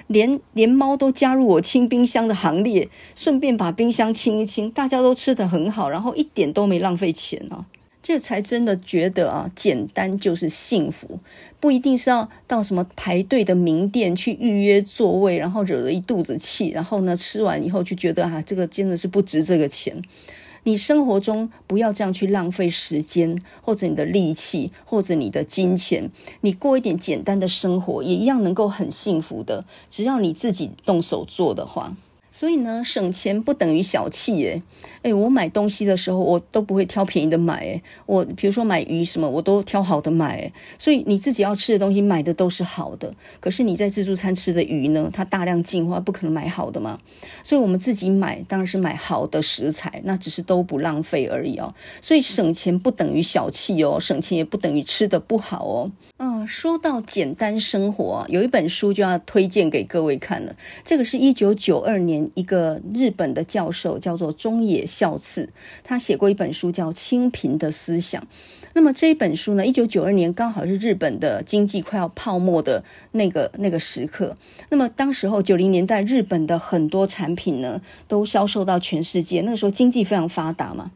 [0.06, 7.66] 连连猫都加入我清冰箱的行列，顺便把冰箱清一清，大家都吃得很好，然后一点都没浪费钱啊。
[8.02, 11.18] 这才真的觉得啊，简单就是幸福，
[11.58, 19.96] 不一定是要到什么排队的名店去预约座位，然后惹了一肚子气，然后呢，吃完以后就觉得啊，这个真的是不值这个钱。
[20.64, 31.96] 你生活中不要这样去浪费时间，或者你的力气，或者你的金钱，你过一点简单的生活，也一样能够很幸福的，只要你自己动手做的话。
[32.34, 34.60] 所以呢，省钱不等于小气诶，
[35.02, 40.52] 诶，我买东西的时候，我都不会挑便宜的买诶，我比如说买鱼什么，我都挑好的买诶。
[40.76, 43.14] 所以你自己要吃的东西买的都是好的。
[43.38, 46.98] 可是你在自助餐吃的鱼呢，它大量进化，不可能买好的嘛。
[47.44, 51.72] 所以我们自己买当然是买好的食材，那只是都不浪费而已哦。
[52.00, 55.92] 所以省钱不等于小气哦，省钱也不等于吃的不好哦。
[56.16, 60.56] 嗯，说到简单生活，有一本书就要推荐给各位看了。
[60.84, 62.23] 这个是一九九二年。
[62.34, 65.50] 一个日本的教授叫做中野孝次，
[65.82, 68.22] 他写过一本书叫《清贫的思想》。
[68.76, 72.82] 那么这一本书呢，一九九二年刚好是日本的经济快要泡沫的
[73.12, 74.34] 那个那个时刻。
[74.70, 80.90] 那么当时候九零年代，日本的很多产品呢都销售到全世界，那个时候经济非常发达嘛。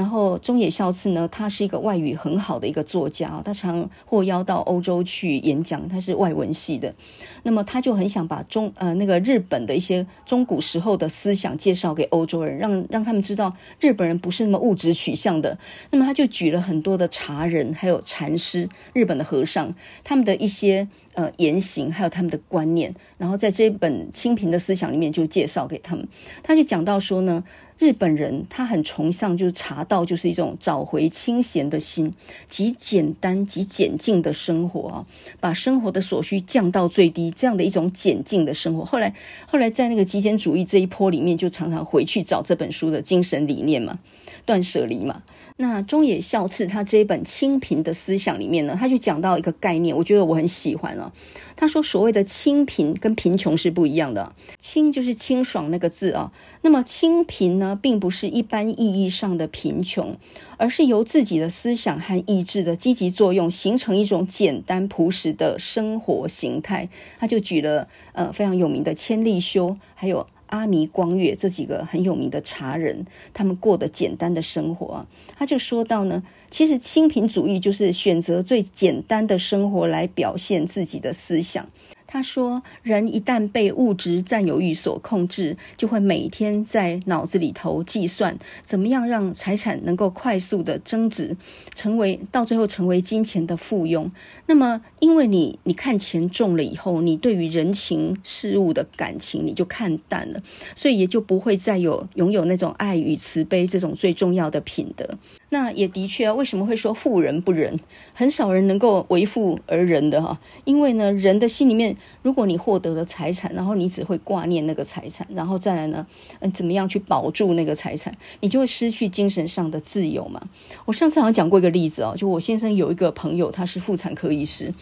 [0.00, 6.94] 然后中野孝次呢，他是一个外语很好的一个作家，他常获邀到欧洲去演讲，他是外文系的。
[7.42, 15.58] 那么他就很想把中呃那个日本的一些中古时候的思想介绍给欧洲人，让让他们知道日本人不是那么物质取向的。
[15.90, 26.08] 那么他就举了很多的茶人，还有禅师，日本的和尚，他们的一些呃言行，还有他们的观念，然后在这本清贫的思想里面就介绍给他们。
[26.42, 27.44] 他就讲到说呢。
[27.80, 32.12] 日本人他很崇尚，就是茶道，就是一种找回清闲的心，
[32.46, 35.06] 极简单、极简净的生活啊，
[35.40, 38.84] 把生活的所需降到最低，这样的一种简净的生活。
[38.84, 39.14] 后来，
[39.46, 43.98] 后来在那个极简主义这一波里面，就常常回去找这本书的精神理念嘛，
[44.44, 45.22] 断舍离嘛。
[45.62, 51.12] 那中野孝次他这一本清贫的思想里面呢，他就讲到一个概念，我觉得我很喜欢啊。
[51.54, 56.32] 他说，所谓的清贫跟贫穷是不一样的，清就是清爽那个字啊。
[56.62, 60.16] 那么清贫呢，并不是一般意义上的贫穷，
[60.56, 66.88] 而是由自己的思想和意志的积极作用，形成一种简单朴实的生活形态。
[67.18, 70.26] 他就举了呃非常有名的千利休，还有。
[70.50, 75.04] 阿弥光月这几个很有名的茶人，他们过的简单的生活啊，
[75.36, 81.66] 他就说到呢，其实清贫主义就是选择最简单的生活来表现自己的思想。
[82.12, 91.36] 他说：“人一旦被物质占有欲所控制，就会每天在脑子里头计算，怎么样让财产能够快速的增值，
[91.72, 94.10] 成为到最后成为金钱的附庸。
[94.46, 100.42] 那么，因为你你看钱重了以后，你对于人情事物的感情你就看淡了，
[100.74, 105.16] 所以也就不会再有拥有那种爱与慈悲这种最重要的品德。”
[105.52, 107.78] 那也的确啊，为什么会说富人不仁？
[108.14, 110.38] 很少人能够为富而仁的哈。
[110.64, 116.06] 因为呢，人的心里面，如果你获得了财产，然后你只会挂念那个财产，然后再来呢，
[116.38, 120.40] 嗯，怎么样去保住那个财产，你就会失去精神上的自由嘛。
[120.84, 124.72] 我上次好像讲过一个例子哦，就我先生有一个朋友，他是妇产科医师。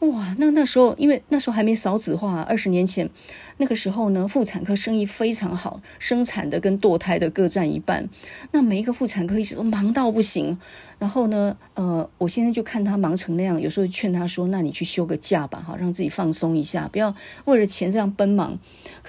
[0.00, 3.10] 哇，那那时候，因为那时候还没少子化，二十年前，
[3.56, 8.08] 那个时候呢，妇产科生意非常好，生产的跟堕胎的各占一半。
[8.52, 10.56] 那每一个妇产科医生都忙到不行。
[11.00, 18.58] 然后呢，呃，我现在就看他忙成那样，有时候劝他说：“那你去休个假吧，哈，让自己放松一下，不要为了钱这样奔忙。”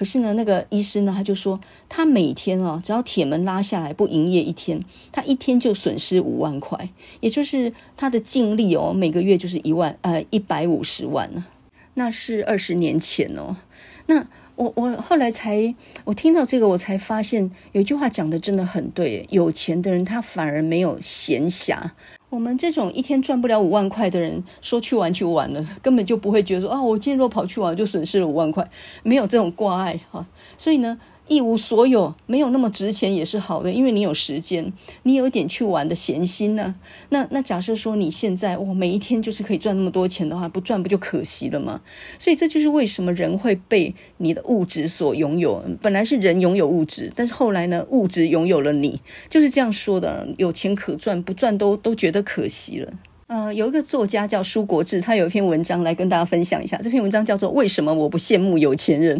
[0.00, 4.82] 可是呢，那个医师呢，他就说，他每天哦，只要铁门拉下来不营业一天，
[5.12, 6.88] 他一天就损失五万块，
[7.20, 11.44] 也就是他的净利哦，每个月就是一万，呃，一百五十万呢。
[11.92, 13.58] 那是二十年前哦。
[14.06, 21.90] 那我我后来才我听到这个，我才发现有一句话讲的真的很对，有钱的人他反而没有闲暇。
[22.30, 28.66] 我们这种一天赚不了五万块的人，说去玩去玩了，根本就不会觉得说啊，我今天若跑去玩就损失了五万块，
[29.02, 30.26] 没有这种挂碍哈。
[30.56, 30.98] 所以呢。
[31.30, 34.72] 一无所有，没有那么值钱也是好的，因为你有时间，
[35.04, 36.74] 你有一点去玩的闲心呢、
[37.10, 41.82] 那那假设说你现在我，每一天就是可以赚那么多钱的话，不赚不就可惜了吗？
[42.18, 45.64] 所以这就是为什么人会被你的物质所拥有。
[45.80, 50.26] 本来是人拥有物质，但是后来呢，物质拥有了你，就是这样说的。
[50.36, 52.92] 有钱可赚，不赚都都觉得可惜了。
[53.28, 56.76] 呃，有一个作家叫舒国治，他有一篇文章来跟大家分享一下。
[56.78, 59.16] 这篇文章叫做《为什么我不羡慕有钱人》。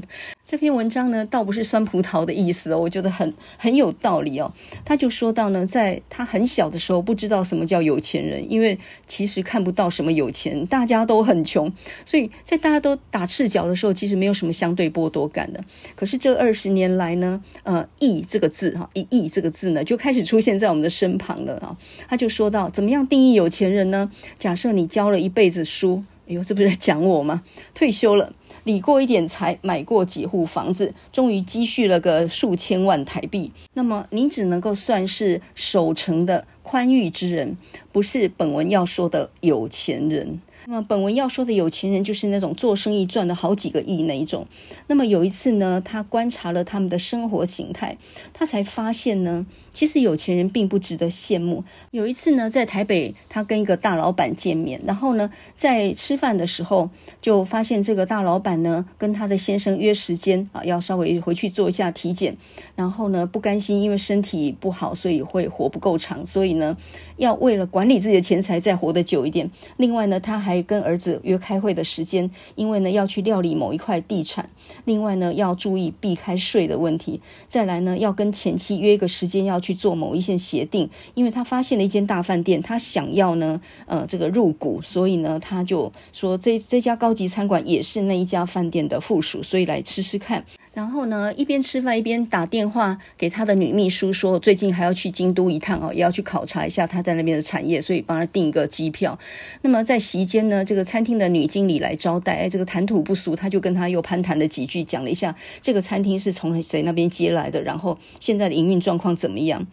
[0.50, 4.52] 这篇文章呢，倒不是酸葡萄的意思哦，我觉得很很有道理哦。
[4.84, 11.72] 他就说到呢，在他很小的时候，不知道什么叫有钱人，因为其实看不到什么有钱，大家都很穷，
[12.04, 15.64] 所以在大家都打赤脚的时候，其实没有什么相对剥夺感的。
[15.94, 21.78] 可是这二十年来呢，呃，亿这个字哈，一亿这个字呢，就开始出现在我们的身旁了啊。
[22.08, 24.10] 他就说到，怎么样定义有钱人呢？
[24.36, 27.44] 假设你教了一辈子书，哎呦，这不是在讲我吗？
[27.72, 28.32] 退休了。
[28.64, 33.50] 理过一点财，买过几户房子，终于积蓄了个数千万台币。
[33.74, 37.56] 那么你只能够算是守城的宽裕之人，
[37.90, 40.40] 不是本文要说的有钱人。
[40.66, 44.46] 那么本文要说的有钱人，就是那种做生意赚了好几个亿那一种。
[44.88, 47.96] 那么有一次呢，他观察了他们的生活形态，
[48.34, 51.64] 他才发现呢，其实有钱人并不值得羡慕。
[51.90, 56.90] 有一次呢，在台北，他跟一个大老板见面，然后呢，在吃饭的时候，
[57.20, 62.36] 就发现这个大老板呢，跟他的先生约时间啊，要稍微回去做一下体检，
[62.74, 66.74] 然后呢，不甘心，因为身体不好，所以会活不够长，所以呢，
[67.16, 69.50] 要为了管理自己的钱财，再活得久一点。
[69.76, 74.46] 另外呢，他还跟儿子约开会的时间，因为呢要去料理某一块地产，
[74.84, 90.44] 另外呢要注意避开税的问题，再来呢要跟前妻约一个时间要去做某一些协定，因为他发现了一间大饭店，他想要呢呃这个入股，所以呢他就说这这家高级餐馆也是那一家饭店的附属，所以来吃吃看。
[90.80, 99.18] 然后呢，一边吃饭一边打电话给他的女秘书，说最近还要去京都一趟哦，也要去考察一下他在那边的产业，所以帮他订一个机票。
[99.60, 109.66] 那么在席间呢，这个餐厅的女经理来招待，哎，这个谈吐不俗，他就跟他又攀谈了几句，讲了一下这个餐厅是从谁那边接来的，然后现在的营运状况怎么样。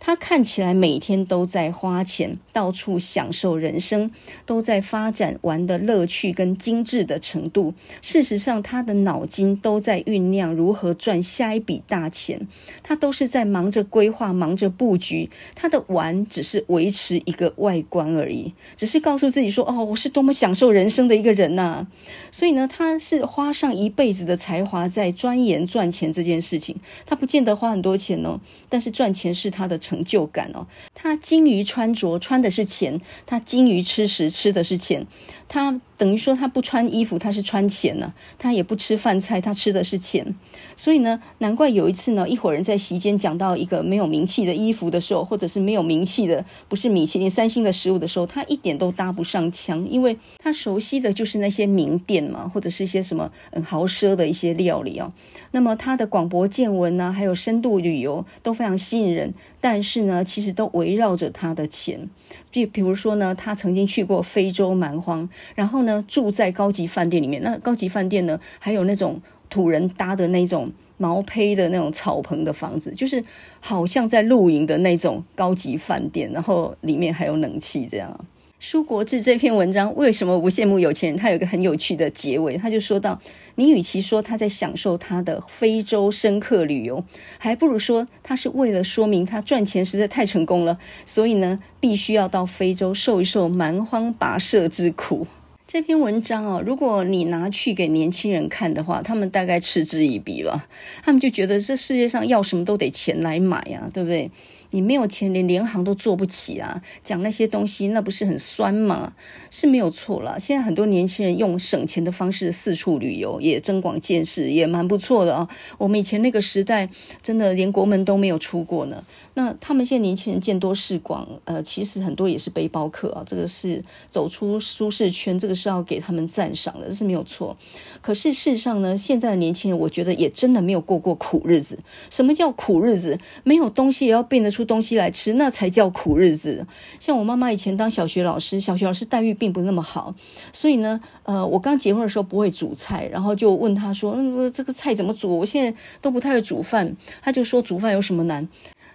[0.00, 4.10] 他看起来每天都在花钱，到处享受人生，
[4.46, 7.74] 都在发展玩的乐趣跟精致的程度。
[8.00, 12.46] 事实上，他的脑筋都在酝酿如何赚下一笔大钱。
[12.82, 15.28] 他都是在忙着规划，忙着布局。
[15.56, 21.86] 他的玩只是维持一个外观而已，只是告诉自己说：“哦，我是多么享受人生的一个人呐。”
[22.30, 26.76] 所以呢，他是花上一辈子的才华在钻研赚钱这件事情。
[27.04, 29.76] 他不见得花很多钱哦，但是赚钱是他的。
[29.88, 35.06] 成就感哦，他精于穿着，穿的是钱；他精于吃食，吃的是钱。
[35.48, 38.06] 他等于说他不穿衣服，他是穿钱呢；
[38.38, 40.34] 他也不吃饭菜，他吃的是钱。
[40.76, 55.12] 所以呢，难怪有一次呢，一伙人在席间讲到一个没有名气的衣服的时候，或者是没有名气的，不是米其林三星的食物的时候，他一点都搭不上腔，因为他熟悉的就是那些名店嘛，或者是一些什么很豪奢的一些料理哦。
[55.50, 62.08] 那么他的广博见闻呢，还有深度旅游都非常吸引人，但是呢，其实都围绕着他的钱。
[62.50, 67.42] 比比如说呢，他曾经去过非洲蛮荒，然后呢住在高级饭店里面。
[67.42, 69.20] 那高级饭店呢，还有那种
[69.50, 73.22] 土人搭的那种毛坯的那种草棚的房子，就是
[73.60, 78.24] 好像在露营的那种高级饭店，然后里面还有冷气这样。
[78.60, 81.16] 舒国治这篇文章为什么不羡慕有钱人？
[81.16, 83.16] 他有一个很有趣的结尾，他就说到：
[83.54, 87.04] 你与其说他在享受他的非洲深刻旅游，
[87.38, 95.28] 还不如说他是为了说明他赚钱实在太成功了，所以呢，必须要到非洲受一受蛮荒跋涉之苦。
[95.64, 100.66] 这篇文章哦，如果你拿去给年轻人看的话，他们大概嗤之以鼻了，
[101.04, 104.28] 他们就觉得这世界上要什么都得钱来买呀，对不对？
[104.70, 106.82] 你没有钱，连联航都做不起啊！
[107.02, 109.14] 讲那些东西，那不是很酸吗？
[109.50, 110.38] 是没有错了。
[110.38, 115.48] 现在很多年轻人用省钱的方式四处旅游，也增广见识，也蛮不错的啊。
[115.78, 116.90] 我们以前那个时代，
[117.22, 119.04] 真的连国门都没有出过呢。
[119.34, 123.22] 那他们现在年轻人见多识广，呃，其实很多也是背包客啊。
[123.24, 127.56] 这个是走出舒适圈，这个是要给他们赞赏的，这是没有错。
[128.02, 131.78] 可是事实上呢，现在的年轻人，我觉得也真的没有过过苦日子。
[132.10, 133.18] 什么叫苦日子？
[133.44, 134.68] 没有东西也要变得出。
[134.68, 136.66] 东西来吃，那才叫苦日子。
[137.00, 140.14] 像我妈妈以前当小学老师，小学老师待遇并不那么好，
[140.52, 148.46] 所以呢，呃，我刚结婚的时候不会煮菜，然后就问她说：“嗯，这个菜怎么煮？”我现在都不太会煮饭，她就说：“煮饭有什么难？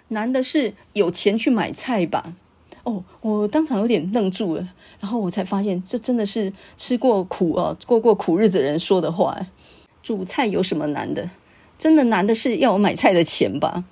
[0.09, 2.35] 难的是有钱去买菜吧。”
[2.85, 9.47] 哦，我当场有点愣住了，然后我才发现，这真的是吃过苦啊、过过苦日子的人说的话。
[10.03, 11.27] 煮菜有什么难的？
[11.79, 13.83] 真的难的是要我买菜的钱吧？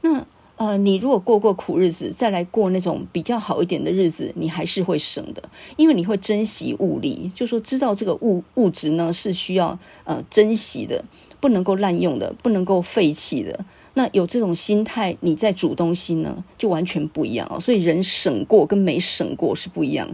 [0.00, 0.24] 那。
[0.58, 5.42] 呃，你如果过过苦日子，再来过那种比较好一点的日子，你还是会省的，
[5.76, 11.04] 因为你会珍惜物力，就说知道这个物物质呢是需要呃珍惜的，
[11.38, 13.64] 不能够滥用的，不能够废弃的。
[13.94, 17.60] 那有这种心态，你在煮东西呢，就完全不一样哦。
[17.60, 20.08] 所以人省过跟没省过是不一样。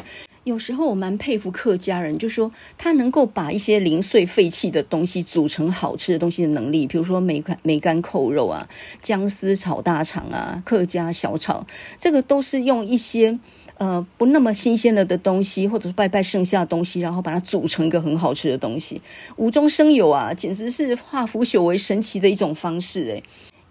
[0.44, 8.68] 有时候我蛮佩服客家人，就说他能够把一些零碎废弃的东西组成好吃的东西的能力，比如说梅干梅干扣肉啊、
[9.00, 11.66] 姜丝炒大肠啊、客家小炒，
[11.98, 13.38] 这个都是用一些
[13.78, 19.00] 呃不那么新鲜了的东西，或者是拜拜剩下的东西，然后把它组成一个很好吃的东西，
[19.36, 23.22] 无中生有啊，简直是化腐朽为神奇的一种方式诶。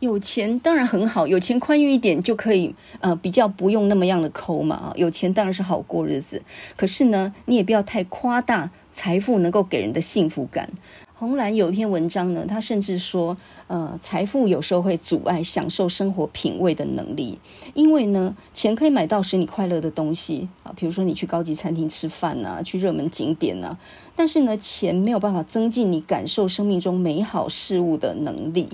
[0.03, 4.93] 有钱当然很好，有钱宽裕一点就可以，呃，比较不用那么样的抠嘛啊。
[4.97, 6.41] 有钱当然是好过日子，
[6.75, 10.67] 可是呢，你也不要太夸大财富能够给人的幸福感。
[11.13, 13.37] 红蓝有一篇文章呢，他甚至说，
[13.67, 17.39] 呃，财富有时候会阻碍享受生活品味的能力，
[17.73, 23.77] 因为呢，钱可以买到使你快乐的东西啊，比如说你去高级餐厅吃饭啊，去热门景点啊，
[24.17, 28.67] 但是呢，钱没有办法增进你感受生命中美好事物的能力。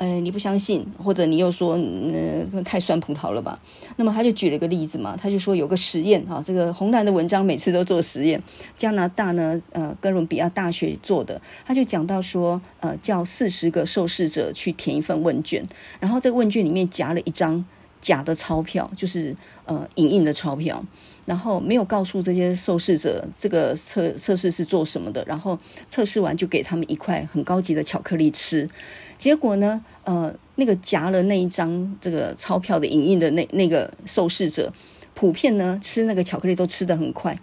[0.00, 3.60] 呃，你不相信，或者你又说，嗯、呃，太酸葡萄了吧？
[3.96, 8.42] 那么他就举了个例子嘛，他就说有个实验啊，这个红蓝的文章每次都做实验，
[8.78, 15.62] 加拿大呢，呃，哥伦比亚大学做的，他就讲到说，呃，叫四十个受试者去填一份问卷，
[16.00, 17.62] 然后这个问卷里面夹了一张
[18.00, 19.34] 假的钞票，就是
[19.64, 20.84] 呃影印的钞票。
[21.26, 28.68] 然后没有告诉这些受试者这个测测试是做什么的，然后测试完就给他们一块很高级的巧克力吃。
[29.16, 34.72] 结果呢，呃，那个夹了那一张这个钞票的影印的那那个受试者，
[35.14, 37.38] 普遍呢吃那个巧克力都吃得很快。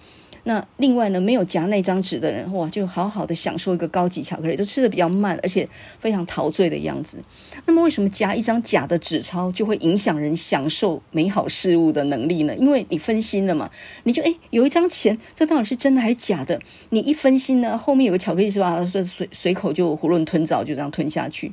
[0.47, 5.67] 那另外呢，没有夹那张纸的人，哇，就好好的享受一个高级巧克力，都吃得比较慢，而且
[5.99, 7.19] 非常陶醉的样子。
[7.65, 12.55] 那么，为什么夹一张假的纸钞就会影响人享受美好事物的能力呢？
[12.55, 13.69] 因为你分心了嘛，
[14.03, 16.57] 你就诶，有一张钱，这到底是真的还是假的？
[16.91, 18.81] 你一分心呢，后面有个巧克力是吧？
[18.85, 21.51] 随随随口就囫囵吞枣，就这样吞下去。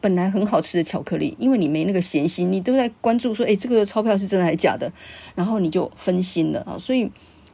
[0.00, 4.92] 本来很好吃的巧克力，因为你没那个闲心，你都在关注说，诶，这个钞票是真的还是假的？
[5.34, 7.10] 然后你就分心了啊，所以。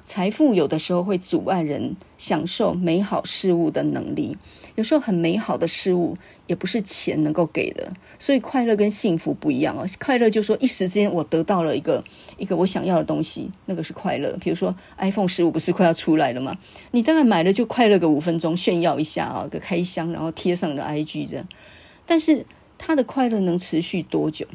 [0.09, 4.39] 财富有的时候会阻碍人享受美好事物的能力，
[4.75, 9.85] 有时候很美好的事物也不是钱能够给的，所以快乐跟幸福不一样哦。
[10.01, 12.03] 快乐就是说一时之间我得到了一个
[12.39, 14.35] 一个我想要的东西，那个是快乐。
[14.41, 16.57] 比如说 iPhone 十五不是快要出来了吗？
[16.93, 21.47] 你当然买了就快乐个五分钟，炫耀一下啊，个开箱，然后贴上了 IG 这样。
[22.07, 22.47] 但是
[22.79, 24.47] 它的快乐能持续多久？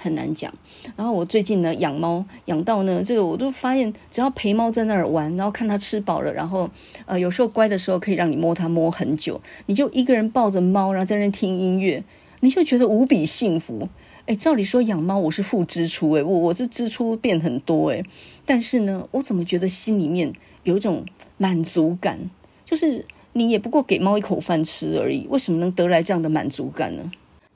[0.00, 0.52] 很难讲。
[0.96, 6.70] 然后我最近呢养猫，养到呢这个我都发现，只要陪猫在那儿玩，然后看它吃饱了，然后
[7.06, 12.02] 呃有时候乖的时候可以让你摸它摸很久，你就一个人抱着猫，然后在那听音乐，
[12.40, 13.88] 你就觉得无比幸福。
[14.26, 18.04] 诶，照理说养猫我是负支出，诶，我我是支出变很多，诶，
[18.46, 20.32] 但是呢，我怎么觉得心里面
[20.62, 21.04] 有一种
[21.36, 22.30] 满足感？
[22.64, 27.10] 就是你也不过给猫一口饭吃而已，为什么能得来这样的满足感呢？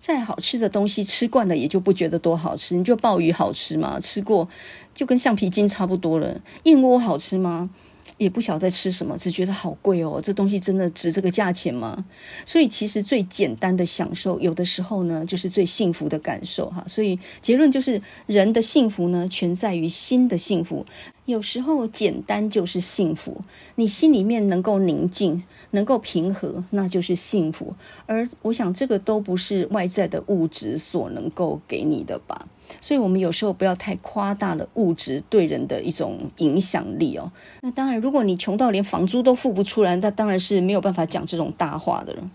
[0.05, 2.77] 再好吃的东西吃惯了，也就不觉得多好吃。
[2.77, 3.99] 你就鲍鱼好吃吗？
[3.99, 4.47] 吃过
[4.95, 6.43] 就跟橡皮筋差不多了。
[6.65, 7.71] 燕窝好吃吗？
[8.19, 10.21] 也不晓得在吃什么，只觉得好贵哦。
[10.23, 12.05] 这东西真的值这个价钱吗？
[12.45, 16.85] 所以其实最简单的享受，有的时候呢，就是最幸福的感受哈。
[16.87, 20.85] 所以结论就是，人的幸福呢，全在于心的幸福。
[21.25, 23.41] 有时候简单就是幸福，
[23.77, 25.43] 你心里面能够宁静。
[25.75, 27.75] 能够平和，那就是幸福。
[28.07, 32.49] 而我想，这个都不是外在的物质所能够给你的吧。
[32.81, 37.31] 所以，我们有时候不要太夸大了物质对人的一种影响力哦。
[37.61, 42.31] 那当然，如果你穷到连房租都付不出来，那当然是没有办法讲这种大话的了。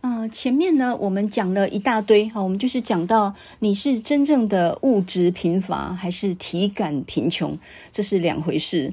[0.00, 7.58] 啊、前面呢，我们讲了一大堆哈，我们就是讲到你是真正的物质贫乏，还是体感贫穷，
[7.90, 8.92] 这是两回事。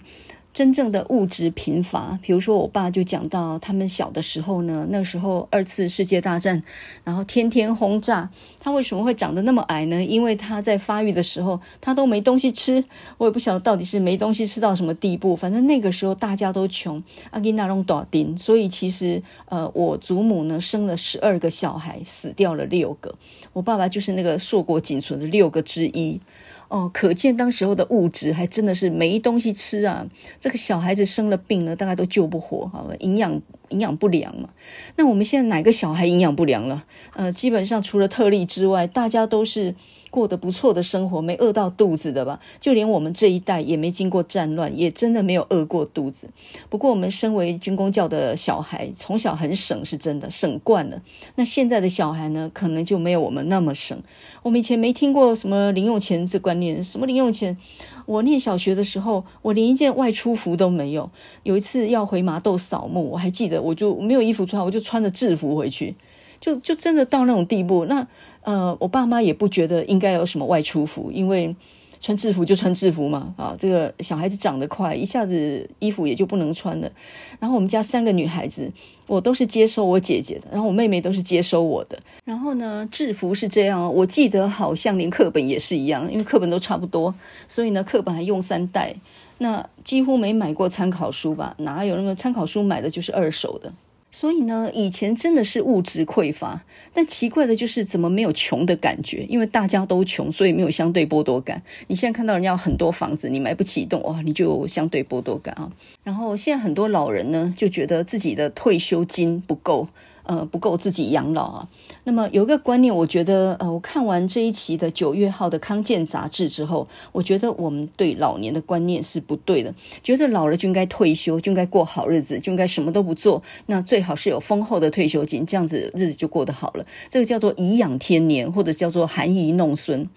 [0.56, 6.64] 真正的物质贫乏，比如说我爸就讲到他们小的时候呢，那时候二次世界大战，
[7.03, 10.01] 然后天天轰炸，他为什么会长得那么矮呢？
[10.01, 12.82] 因为他在发育的时候他都没东西吃，
[13.18, 23.14] 我也不晓得到底是没东西吃到什么地步，反正那个时候大家都穷，阿吉那隆多丁，所以其实呃我祖母呢生了十二个小孩，死掉了六个，
[23.51, 26.22] 我爸爸就是那个硕果仅存的六个之一。
[26.68, 30.07] 哦，可见当时候的物质还真的是没东西吃啊！
[30.39, 32.95] 这个小孩子生了病呢，大概都救不活，好吧？
[32.99, 34.49] 营养营养不良嘛。
[34.95, 36.86] 那我们现在哪个小孩营养不良了？
[37.16, 39.76] 呃，基本上除了特例之外，大家都是。
[40.16, 42.39] 过得不错的生活，没饿到肚子的吧？
[42.61, 46.30] 就连我们这一代也没经过战乱，也真的没有饿过肚子。
[46.70, 51.01] 不过我们身为军公教的小孩，从小很省，是真的省惯了。
[51.36, 54.01] 那现在的小孩呢，可能就没有我们那么省。
[54.43, 57.57] 我们以前没听过什么零用钱这观念，什么零用钱？
[58.05, 61.09] 我念小学的时候，我连一件外出服都没有。
[61.43, 65.95] 有一次要回麻豆扫墓，我还记得，我就没有衣服穿，我就穿着制服回去。
[66.39, 68.05] 就就真的到那种地步，那
[68.46, 71.56] 呃，我爸妈也不觉得应该有什么外出服，因为
[72.00, 76.91] 穿制服就穿制服嘛，啊，这个小孩子长得快，一下子衣服也就不能穿了。
[77.39, 78.72] 然后我们家三个女孩子，
[79.08, 81.98] 我都是接收我姐姐的，然后我妹妹都是接收我的。
[82.24, 87.16] 然后呢，制服是这样，我记得好像连课本也是一样，因为课本都差不多，
[87.48, 88.96] 所以呢，课本还用三代。
[89.39, 91.56] 那几乎没买过参考书吧？
[91.58, 93.74] 哪有那么参考书买的就是二手的？
[94.16, 96.63] 所以呢，以前真的是物质匮乏，
[96.93, 99.26] 但奇怪的就是怎么没有穷的感觉？
[99.28, 101.61] 因为大家都穷，所以没有相对剥夺感。
[101.88, 105.70] 你现在看到人家很多房子，你买不起一栋，哇，你就相对剥夺感啊。
[106.01, 109.89] 然后现在很多老人呢，就觉得自己的退休金不够。
[110.28, 111.70] 呃，不够自己养老啊。
[112.08, 119.74] 那么有一个观念，我觉得，呃，我看完这一期的九月号的康健杂志之后，我觉得我们对老年的观念是不对的。
[120.03, 123.41] 觉得老了就应该退休，就应该过好日子，就应该什么都不做。
[123.66, 126.86] 那最好是有丰厚的退休金，这样子日子就过得好了。
[127.10, 130.08] 这个叫做颐养天年，或者叫做含饴弄孙。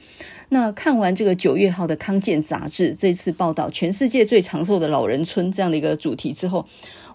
[0.51, 6.65] 那看完这个九月号的康健杂志这次报道全世界最长寿的老人村这样的一个主题之后，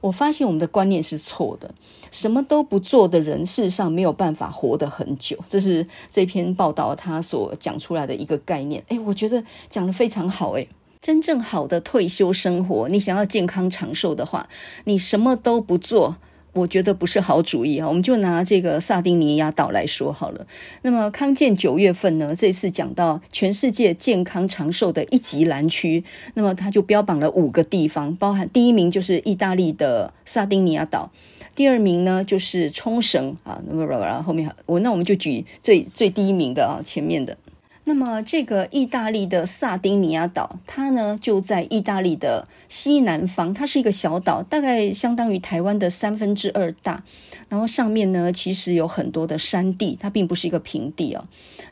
[0.03, 1.73] 我发现我们的观念是错的。
[2.11, 5.37] 什么都不做的人，事实上没有办法活得很久。
[5.47, 8.83] 这是这篇报道他所讲出来的一个概念。
[8.89, 10.51] 诶，我觉得讲得非常好。
[10.51, 10.67] 诶，
[11.01, 14.47] 真正好的退休生活，你想要健康长寿的话，
[14.83, 16.17] 你什么都不做。
[16.53, 17.87] 我觉得不是好主意啊！
[17.87, 20.45] 我们就拿这个萨丁尼亚岛来说好了。
[20.83, 26.03] 那么康健九月份呢，这次讲到全世界健康长寿的一级蓝区，
[26.35, 31.11] 那么他就标榜了五个地方，包含第一名就是意大利的萨丁尼亚岛，
[31.55, 33.59] 第二名呢就是冲绳啊。
[33.67, 37.35] 那么然后后面我那我们就举最最第一名的啊，前面的。
[37.85, 47.03] 那么，这个意大利的萨丁尼亚岛，它呢就在意大利的西南方，它是一个小岛，大概相当于台湾的三分之二大。
[47.49, 51.25] 然后上面呢，其实有很多的山地，它并不是一个平地哦。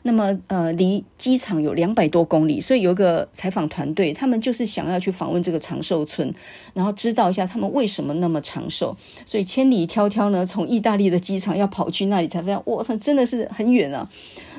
[0.04, 6.34] 那么，呃，离机场有两百多公里，所以有一个采访团队，他们就是想要去访问这个长寿村，
[6.74, 8.96] 然后知道一下他们为什么那么长寿。
[9.24, 14.10] 所以千里迢迢呢，从意大利的机场要跑去那里，才发现哇，它真的是很远啊。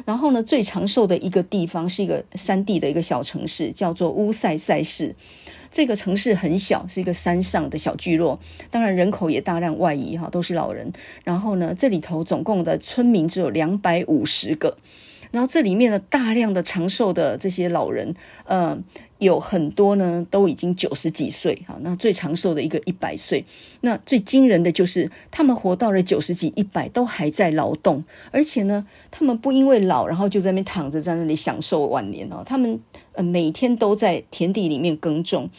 [0.05, 5.13] 然后呢，最长寿的一个地方是一个山地的一个小城市，叫做乌塞塞市。
[5.69, 8.39] 这个城市很小，是一个山上的小聚落，
[8.69, 10.93] 当然人口也大量外移哈，都是老人。
[11.23, 14.77] 然后呢，这里头总共的村民只有两百五十个。
[15.33, 18.13] 然后这里面的大量的长寿的这些老人，
[18.45, 18.83] 嗯，
[19.17, 21.75] 有很多呢都已经九十几岁哈。
[21.81, 23.43] 那最长寿的一个一百岁，
[23.81, 32.79] 那最惊人的就是他们活到了九十几、一百都还在劳动，而且呢，他们不因为老然后就在那边躺着在那里享受晚年哦，他们
[33.13, 35.49] 呃每天都在田地里面耕种。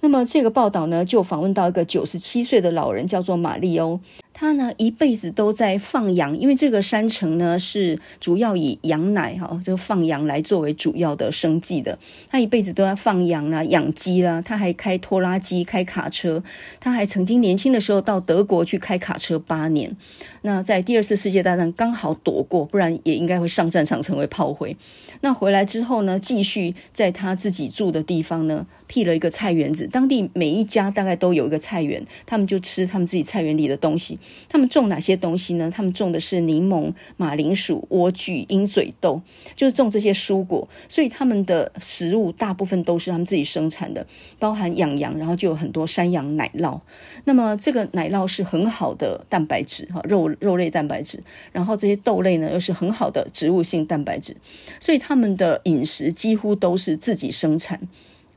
[0.00, 4.00] 那么这个报道呢，就访问到一个九十七岁的老人，叫做马利欧。
[4.34, 11.96] 他呢一辈子都在放羊，因为这个山城呢是主要以羊奶哈，就放羊来作为主要的生计的。
[12.28, 16.42] 他一辈子都在放羊啦、养鸡啦，他还开拖拉机、开卡车。
[16.80, 19.94] 他还曾经年轻的时候到德国去开卡车八年。
[20.40, 24.76] 那在第二次世界大战刚好躲过，不然也应该会上战场成为炮灰。
[25.22, 29.86] 那回来之后呢，继续在他自己住的地方呢，辟了一个菜园子。
[29.86, 34.18] 当地每一家大概都有一个菜园，他们就吃他们自己菜园里的东西。
[34.48, 35.70] 他们种哪些东西呢？
[35.70, 39.22] 他们种的是柠檬、马铃薯、莴苣、鹰嘴豆，
[39.54, 40.68] 就是种这些蔬果。
[40.88, 44.04] 所以他们的食物大部分都是他们自己生产的，
[44.40, 46.80] 包含养羊，然后就有很多山羊奶酪。
[47.24, 51.22] 那么这个奶酪是很好的蛋白质，哈，肉肉类蛋白质。
[51.52, 54.36] 然后这些豆类呢，又是很好的植物性蛋白质。
[54.80, 57.78] 所以他他们的饮食几乎都是自己生产。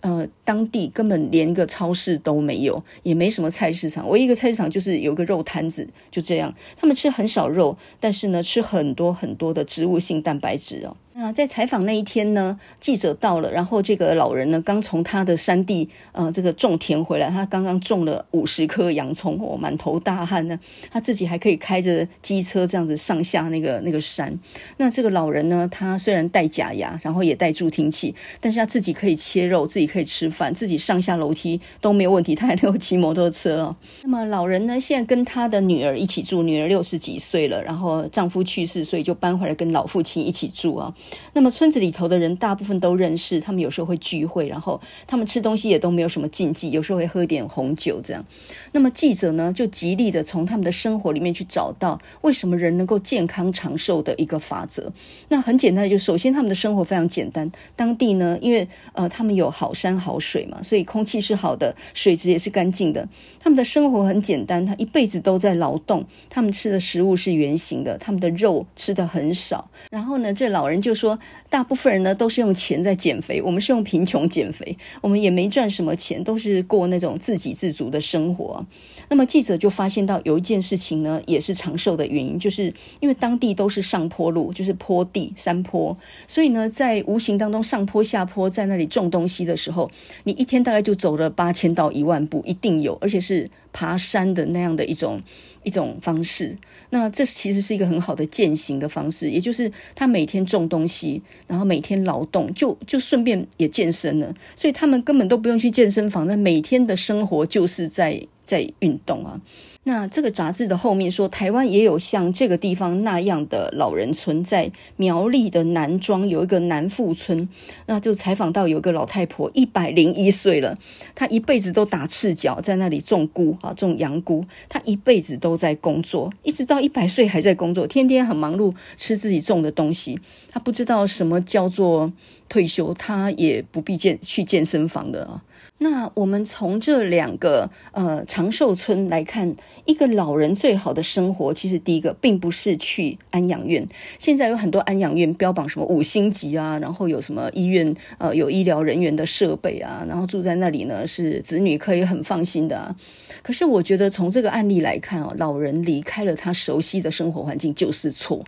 [0.01, 4.09] 呃，当地根本连个超市都没有，也没什么菜市场。
[4.09, 6.53] 唯一一个菜市场就是有个肉摊子，就这样。
[6.75, 10.97] 他们吃很少肉，但是呢，吃很多很多的植物性蛋白质哦。
[11.17, 20.59] 那在采访那一天呢，记者到了，然后这个老人呢，刚从他的山地，呃，这个种田回来，他刚刚种了五十棵洋葱，哦，满头大汗呢，
[20.91, 24.37] 他自己还可以开着机车这样子上下那个那个山。
[24.75, 33.75] 那这个老人呢，他虽然戴假牙，然后也戴助听器，但是他自己可以切肉，自己可以吃饭，自己上下楼梯都没有问题，他还能够骑摩托车哦。
[34.03, 40.93] 那么老人呢，现在跟他的女儿一起住，女儿六十几岁了，然后丈夫去世，所以就搬回来跟老父亲一起住啊。
[41.33, 48.23] 那么村子里头的人大部分都认识，他们有时候会聚会，然后他们吃东西也都没有什么禁忌，有时候会喝点红酒这样。
[48.71, 54.91] 那么记者呢，就极力的从他们的生活里面去找到为什么人能够健康长寿的一个法则。
[55.27, 63.07] 那很简单，就首先他们的生活非常简单，当地呢，因为呃他们有好山好水嘛，所以空气是好的，水质也是干净的。
[63.39, 69.69] 他们的生活很简单，他一辈子都在劳动，他们吃的食物是原形的，他们的肉吃的很少。
[69.91, 71.19] 然后呢，这老人就说，
[71.49, 78.65] 大部分人呢都是用钱在减肥，我们是用贫穷减肥，我们也没赚什么钱，都是过那种自给自足的生活。
[79.09, 85.95] 那么记者就发现到有一件事情呢，也是长寿的原因，就是因为当地都是上坡路，就是坡地、山坡，
[86.27, 89.89] 所以呢，在无形当中上坡下坡，在那里种东西的时候，
[90.23, 95.21] 你一天大概就走了八千到一万步，一定有，而且是爬山的那样的一种
[95.63, 96.57] 一种方式。
[96.91, 104.33] 那这其实是一个很好的践行的方式，也就是他每天种东西，然后每天劳动，就就顺便也健身了。
[104.55, 109.41] 所以他们根本都不用去健身房，那每天的生活就是在在运动啊。
[109.87, 117.47] 那这个杂志的后面说，台湾也有像这个地方那样的老人村，在苗栗的南庄有一个南富村，
[117.85, 120.75] 那就采访到有一个老太婆，一百零一岁了，
[121.13, 130.19] 她一辈子都打赤脚在那里种菇啊，种洋菇，她一辈子都在工作，一直到一百岁还在工作，天天很忙碌，吃自己种的东西，
[130.49, 132.11] 她不知道什么叫做
[132.49, 135.43] 退休，她也不必健去健身房的啊。
[135.77, 139.53] 那我们从这两个呃长寿村来看，
[139.83, 143.85] 一个老人最好的生活，其实第一个并不是去安养院。
[144.17, 152.95] 现在有很多安养院标榜什么五星级啊，然后有什么医院呃有医疗人员的设备啊，然后住在那里呢是子女可以很放心的啊。
[153.43, 158.41] 可是我觉得从这个案例来看哦，老人离开了他熟悉的生活环境就是错。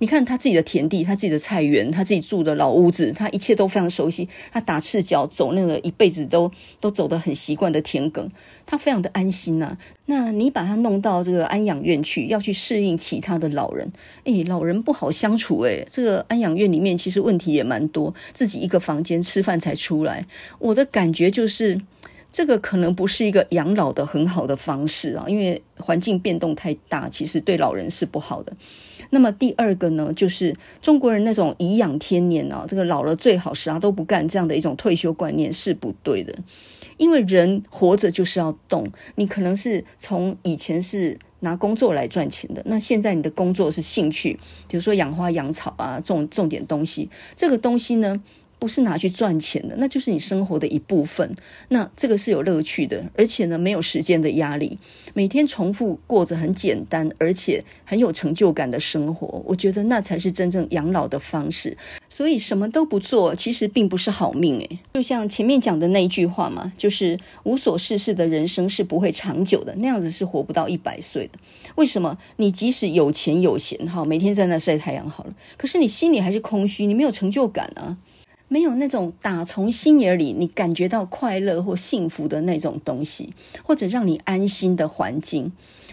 [0.00, 4.28] 你看他自己的田地，他自己的菜园，他自己住的老屋子，他一切都非常熟悉。
[4.50, 6.50] 他打赤脚走那个一辈子都。
[6.82, 8.28] 都走得很习惯的田埂，
[8.66, 9.78] 他非常的安心呐、啊。
[10.06, 13.90] 那你把他弄到这个安养院去，要去适应其他的老人，
[14.24, 20.26] 诶，老人不好相处诶，这个安养院里面其实问题也蛮多，自己一个房间吃饭才出来。
[20.58, 21.80] 我的感觉就是，
[22.32, 28.52] 这个可能不是一个养老的很好的方式啊，因为环境变动太大，其实对老人是不好的。
[29.10, 36.34] 那么第二个呢，就是中国人那种颐养天年啊，这个老了最好啥都不干这样的一种退休观念是不对的。
[37.02, 44.38] 因为人活着就是要动，你可能是从以前是拿工作来赚钱的，那现在你的工作是兴趣，
[44.68, 48.22] 比如说养花养草啊，种种点东西，这个东西呢，
[48.62, 51.34] 不是拿去赚钱的，那就是你生活的一部分。
[51.70, 54.78] 那这个是有乐趣的，而且呢，没有时间的压力，
[55.14, 59.42] 每天重复过着很简单而且很有成就感的生活。
[59.44, 61.76] 我觉得那才是真正养老的方式。
[62.08, 64.78] 所以什么都不做，其实并不是好命诶。
[64.94, 71.40] 就像前面讲的那一句话嘛，就是无所事事的人生是不会长久的，那样子是活不到一百岁的。
[71.74, 72.16] 为什么？
[72.36, 77.96] 你即使有钱有闲，哈，每天在那晒太阳好了，可是你心里还是空虚，你没有成就感啊。
[78.52, 83.32] 没有那种打从心眼里你感觉到快乐或幸福的那种东西，
[83.62, 85.50] 或者让你安心的环境。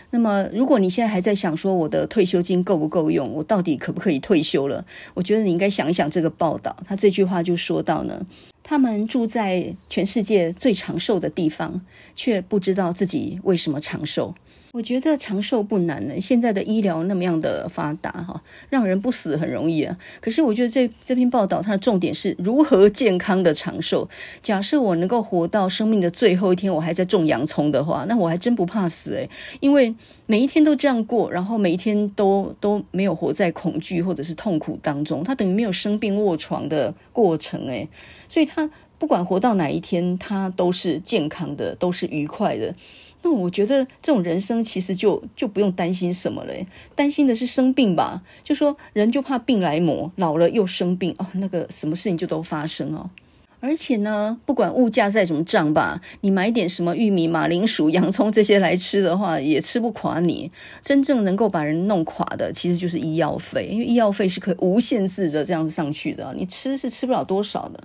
[0.10, 4.86] 那么，如果你现在还在想说我的退休金够不够用，我到底可不可以退休了？
[5.14, 6.76] 我觉得你应该想一想这个报道。
[6.86, 8.26] 他这句话就说到呢，
[8.62, 11.80] 他们住在全世界最长寿的地方，
[12.14, 14.36] 却不知道自己为什么长寿。
[14.72, 19.98] 我觉得长寿不难呢，现在的医疗那么样的发达哈，让人不死很容易啊。
[20.22, 24.08] 可是我觉得这这篇报道它的重点是如何健康的长寿。
[24.44, 29.28] 假设我能够活到生命的最后一天，我还在种洋葱的话，那我还真不怕死诶，
[29.60, 29.96] 因为
[30.28, 37.90] 每一天都这样过，然后每一天都都没有活在恐惧或者是痛苦当中，他等于没有生病卧床的过程诶，
[38.28, 42.76] 所以他不管活到哪一天，他都是健康的，都是愉快的。
[43.22, 46.54] 那我觉得这种人生其实就就不用担心什么了，
[46.96, 48.24] 担心的是生病吧？
[48.44, 53.10] 就说人就怕病来磨，老了又生病哦，那个什么事情就都发生哦。
[53.62, 60.50] 而且呢，不管物价再怎么涨吧，你买点什么玉米、马铃薯、洋葱这些来吃的话，也吃不垮你。
[60.82, 67.84] 真正能够把人弄垮的，其实就是医药费，因为医药费是可以无限制的这样子上去的，你吃是吃不了多少的。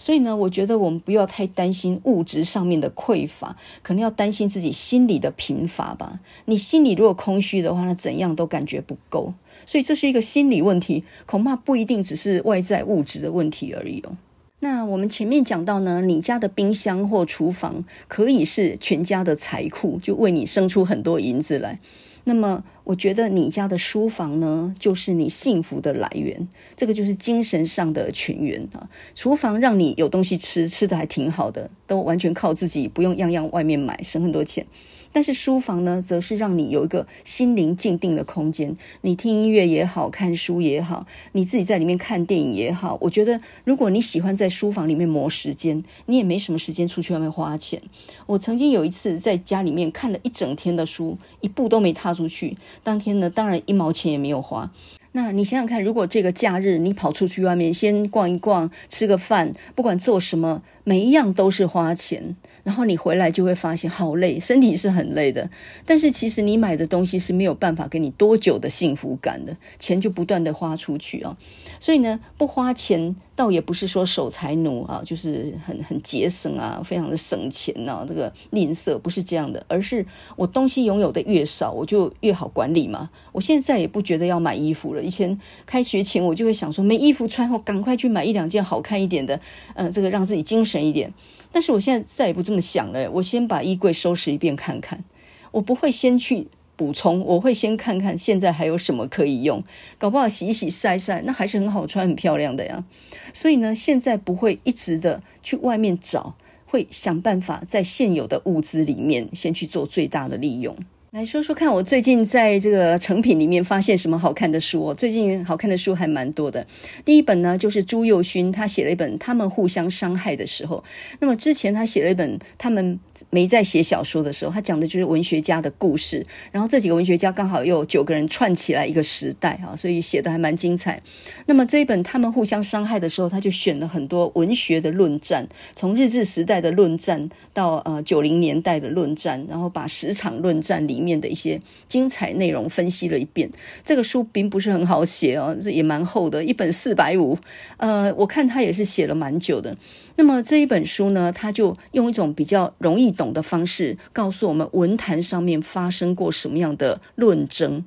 [0.00, 6.20] 所以呢，我觉得我们不要太担心物质上面的匮乏，可能要担心自己心里的贫乏吧。
[6.46, 9.34] 你心里如果空虚的话，那怎样都感觉不够。
[9.66, 14.16] 所以这是一个心理问题，恐怕不一定只是外在物质的问题而已哦。
[14.60, 21.78] 那我们前面讲到呢，你家的冰箱或厨房可以是全家的财库，就为你生出很多银子来。
[22.24, 28.88] 那么，我觉得你家的书房呢，就是你幸福的来源，这个就是精神上的泉源啊。
[29.14, 34.66] 厨房让你有东西吃，吃的还挺好的，都完全靠自己，不用样样外面买，省很多钱。
[35.12, 38.74] 但是书房呢，则是让你有一个心灵静定的空间。
[39.00, 42.96] 你听音乐也好，看书也好，你自己在里面看电影也好。
[43.00, 47.82] 我觉得，如果你喜欢在书房里面磨时间，你也没什么时间出去外面花钱。
[48.26, 52.56] 我曾经有一次在家里面看了一整天的书，一步都没踏出去。
[52.82, 54.70] 当天呢，当然一毛钱也没有花。
[55.12, 65.48] 那你想想看，如果这个假日你跑出去外面先逛一逛，吃个饭，不管做什么，每一样都是花钱，然后你回来就会发现好累，身体是很累的。
[65.84, 71.36] 但是其实你买的东西是没有办法给你多久的幸福感的，钱就不断的花出去啊。
[71.78, 80.04] 所以呢，不花钱倒也不是说守财奴啊，就是很很节省啊，非常的省钱呐，这个吝啬不是这样的，而是
[80.36, 83.10] 我东西拥有的越少，我就越好管理嘛。
[83.32, 85.02] 我现在也不觉得要买衣服了。
[85.02, 89.40] 以前开学前我就会想说，没衣服穿后赶快去买一两件好看一点的，
[89.74, 91.12] 嗯、这个让自己精神神一点。
[91.52, 95.02] 但是我现在再也不这么想了，我先把衣柜收拾一遍看看，
[95.50, 96.46] 我不会先去
[96.76, 99.64] 补充，我会先看看现在还有什么可以用，
[99.98, 102.84] 搞不好洗一洗晒晒，那还是很好穿很漂亮的呀。
[103.32, 110.76] 所以呢，现在不会一直的去外面找，会想办法在现有的物资里面先去做最大的利用。
[111.12, 114.94] 来说说看，我最近在这个成品里面发现什么好看的书哦？
[114.94, 116.64] 最近好看的书还蛮多的。
[117.04, 120.76] 第一本呢，就是朱佑勋他写了一本《他们互相伤害的时候》。
[121.18, 126.24] 那么之前他写了一本《他们没在写小说的时候》，他讲的就是文学家的故事。
[126.52, 131.00] 然后这几个文学家刚好又九个人串起来一个时代啊，所以写的还蛮精彩。
[131.46, 140.99] 那么这一本《他们互相伤害的时候》，他就选了很多文学的论战，从日治时代的论战到呃九零年代的论战，然后把十场论战里。
[141.00, 143.50] 面的一些精彩内容分析了一遍，
[143.84, 147.36] 这个书并不是很好写哦，这也蛮厚的，一本四百五，
[147.78, 149.74] 呃，我看他也是写了蛮久的。
[150.16, 157.84] 那么这一本书呢，他就用一种比较容易懂的方式，告诉我们文坛上面发生过什么样的论争，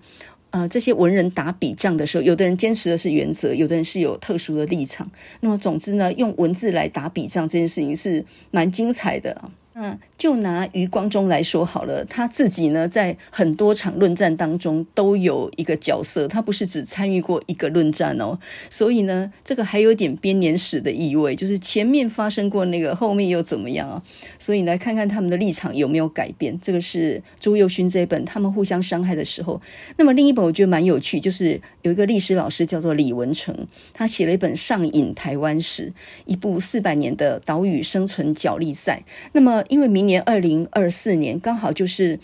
[0.49, 5.09] 呃，这些文人打笔仗的时候，有的人坚持的是原则，有的人是有特殊的立场。
[5.41, 9.51] 那么总之呢，用文字来打笔仗这件事情是蛮精彩的。
[9.75, 18.37] 嗯，就拿余光中来说好了，他自己呢，在很多场论战当中都有一个角色，他不是只参与过一个论战哦，
[18.69, 24.03] 所以呢，这个还有点编年史的意味，就是前面发生过那个，后面又怎么样啊？
[24.37, 26.55] 所以来看看他们的立场有没有改变。
[26.59, 29.55] 这个是朱宥勋这一本《他们互相伤害的时候》。
[29.97, 35.87] 那么另一本我觉得蛮有趣，就是有一个历史老师叫做李文成，他写了一本《上瘾台湾史》，
[36.25, 39.01] 一部四百年的岛屿生存角力赛。
[39.31, 42.19] 那么因为明年二零二四年刚好就是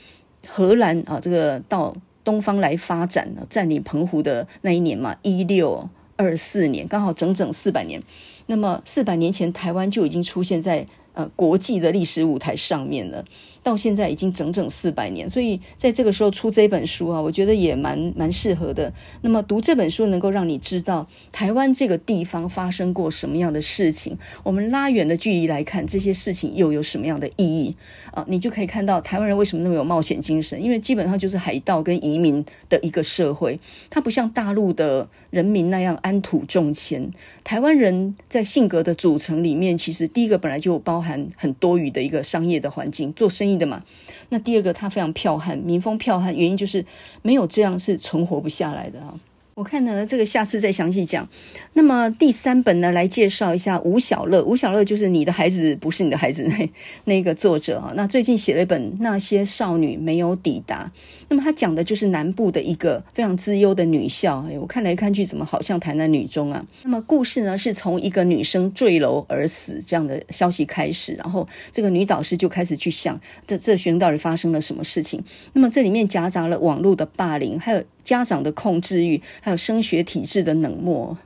[0.47, 8.01] 荷兰啊，这个到东方来发展、占领澎湖的那一年嘛，一六二四年，刚好整整四百年。
[8.47, 13.23] 那么四百年前，台湾就已经出现在呃国际的历史舞台上面了。
[13.62, 18.91] 到现在已经整整四百年，所以在这个时候出这本书啊，我觉得也蛮蛮适合的。
[19.22, 27.76] 那么读这本书能够让你知道台湾这个地方发生过什么样的事情，我们拉远的距离来看，这些事情又有什么样的意义
[28.12, 28.26] 啊？
[28.28, 37.12] 你就可以看到台湾人为什么那么有冒险精神，因为基本上就是海盗跟移民的一个社会，它不像大陆的人民那样安土重迁。
[37.43, 43.84] 台湾人在性格的组成里面，其实第一个本来就包含很多余的一个商业的环境，做生意的嘛，
[44.30, 46.86] 那第二个他非常剽悍，民风剽悍，原因就是
[47.22, 49.18] 没有这样是存活不下来的啊。
[49.60, 51.28] 我看呢，这个下次再详细讲。
[51.74, 54.41] 那么第三本呢，来介绍一下吴晓乐。
[54.41, 56.72] 吴晓乐就是你的孩子不是你的孩子 那
[57.03, 57.91] 那个作者啊。
[57.93, 60.89] 那最近写了一本《那些少女没有抵达》。
[61.28, 64.45] 那么他讲的就是南部的一个非常资优的女校。
[64.49, 66.66] 哎，我看来看去，怎么好像台南女中啊？
[66.84, 75.22] 那么故事呢，是从一个女生坠楼而死这样的消息开始，然后这个女导师就开始去想，这这学生到底发生了什么事情？
[75.51, 77.84] 那么这里面夹杂了网络的霸凌，还有。
[78.04, 81.18] 家长的控制欲，还有升学体制的冷漠。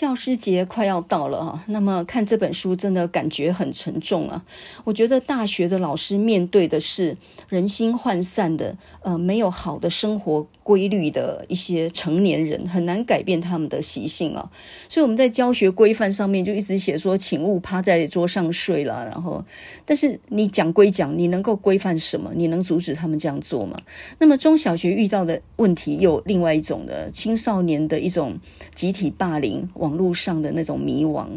[0.00, 4.42] 教师节快要到了哈，那么看这本书真的感觉很沉重啊。
[4.84, 7.14] 我觉得大学的老师面对的是
[7.50, 14.50] 人心涣散的，呃，没有好的生活规律的一些成年人，很难改变他们的习性啊。
[14.88, 19.04] 所以我们在教学规范上面就一直写说，请勿趴在桌上睡了。
[19.04, 19.44] 然后，
[19.84, 22.32] 但是你讲归讲，你能够规范什么？
[22.34, 23.78] 你能阻止他们这样做吗？
[24.18, 28.38] 那么中小学遇到的问题又另外一种的青少年的一种
[28.74, 29.68] 集体霸凌。
[29.74, 31.28] 网络上的那种迷惘，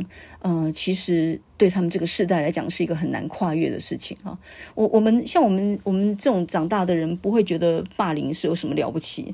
[0.42, 4.38] 呃，其实对他们这个世代来讲是一个很难跨越的事情啊。
[4.76, 9.34] 我我们像我们我们这种长大的人，不会觉得霸凌是有什么了不起。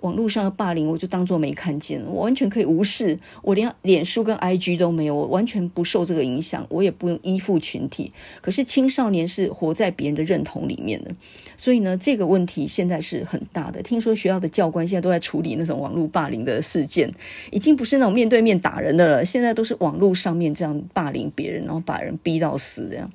[0.00, 3.18] 网络上的霸凌，我就当做没看见，我完全可以无视。
[3.42, 8.12] 我连脸书跟 IG 都没有，我完全不受这个影响，我也不用依附群体。
[8.40, 11.10] 可是青少年是活在别人的认同里面的，
[11.56, 13.82] 所以呢，这个问题现在是很大的。
[13.82, 17.10] 听说学校的教官现在都在处理那种网络霸凌的事件，
[17.50, 23.10] 已经不是那种面对面打人的了，现在都是网络上面这样霸凌别人，然后把人逼到死这样。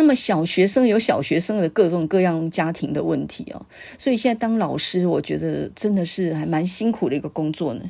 [0.00, 3.66] 那么小学生有小学生的各种各样家庭的问题哦，
[3.98, 7.82] 所以现在当老师，我觉得真的是还蛮辛苦的一个工作呢。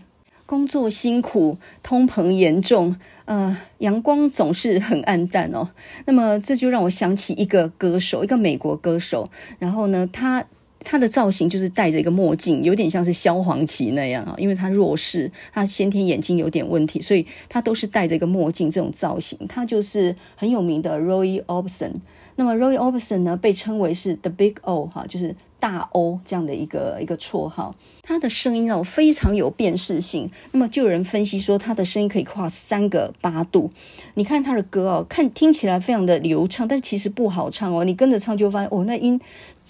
[0.45, 2.97] 工作辛苦，通膨严重，
[3.27, 5.71] 呃，阳光总是很暗淡哦。
[6.07, 9.31] 那么这就让我想起一个歌手，一个美国歌手。
[9.61, 10.45] 然后呢，他
[10.85, 14.35] 他的造型就是戴着一个墨镜，有点像是萧煌奇那样啊。
[14.39, 19.39] 因为他弱视，他先天眼睛有点问题，所以他都是戴着一个墨镜这种造型。
[19.49, 21.93] 他就是很有名的 Roy Orbison。
[22.37, 27.71] 那么 Roy Orbison 呢，被称为是 The Big O 哈，就是大 O 这样的一个一个绰号。
[28.03, 30.31] 他的声音哦非常有辨识性。
[30.53, 33.69] 那么就有人分析说，他的声音可以跨三个八度。
[34.15, 37.85] 你看他的歌哦，看听起来非常的流畅，但其实不好唱哦。
[37.85, 39.21] 你跟着唱就发现哦，那音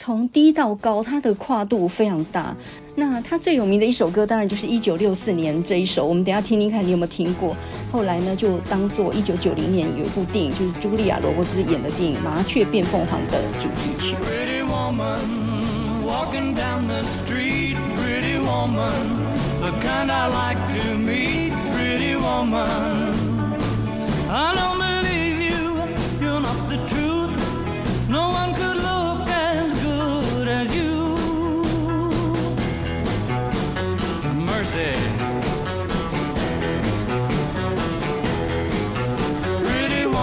[0.00, 2.56] 从低到高，它的跨度非常大。
[2.94, 6.06] 那他最有名的一首歌，当然就是一九六四年这一首。
[6.06, 7.54] 我们等下听听看，你有没有听过？
[7.92, 14.16] 后来呢，就当做一九九零年有一部电影，就是茱莉亚·罗伯兹演的电影《麻雀变凤凰》的主题曲。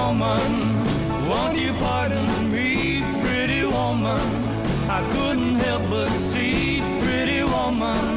[0.08, 4.28] woman, won't you pardon me, pretty woman?
[4.90, 8.17] I couldn't help but see, pretty woman.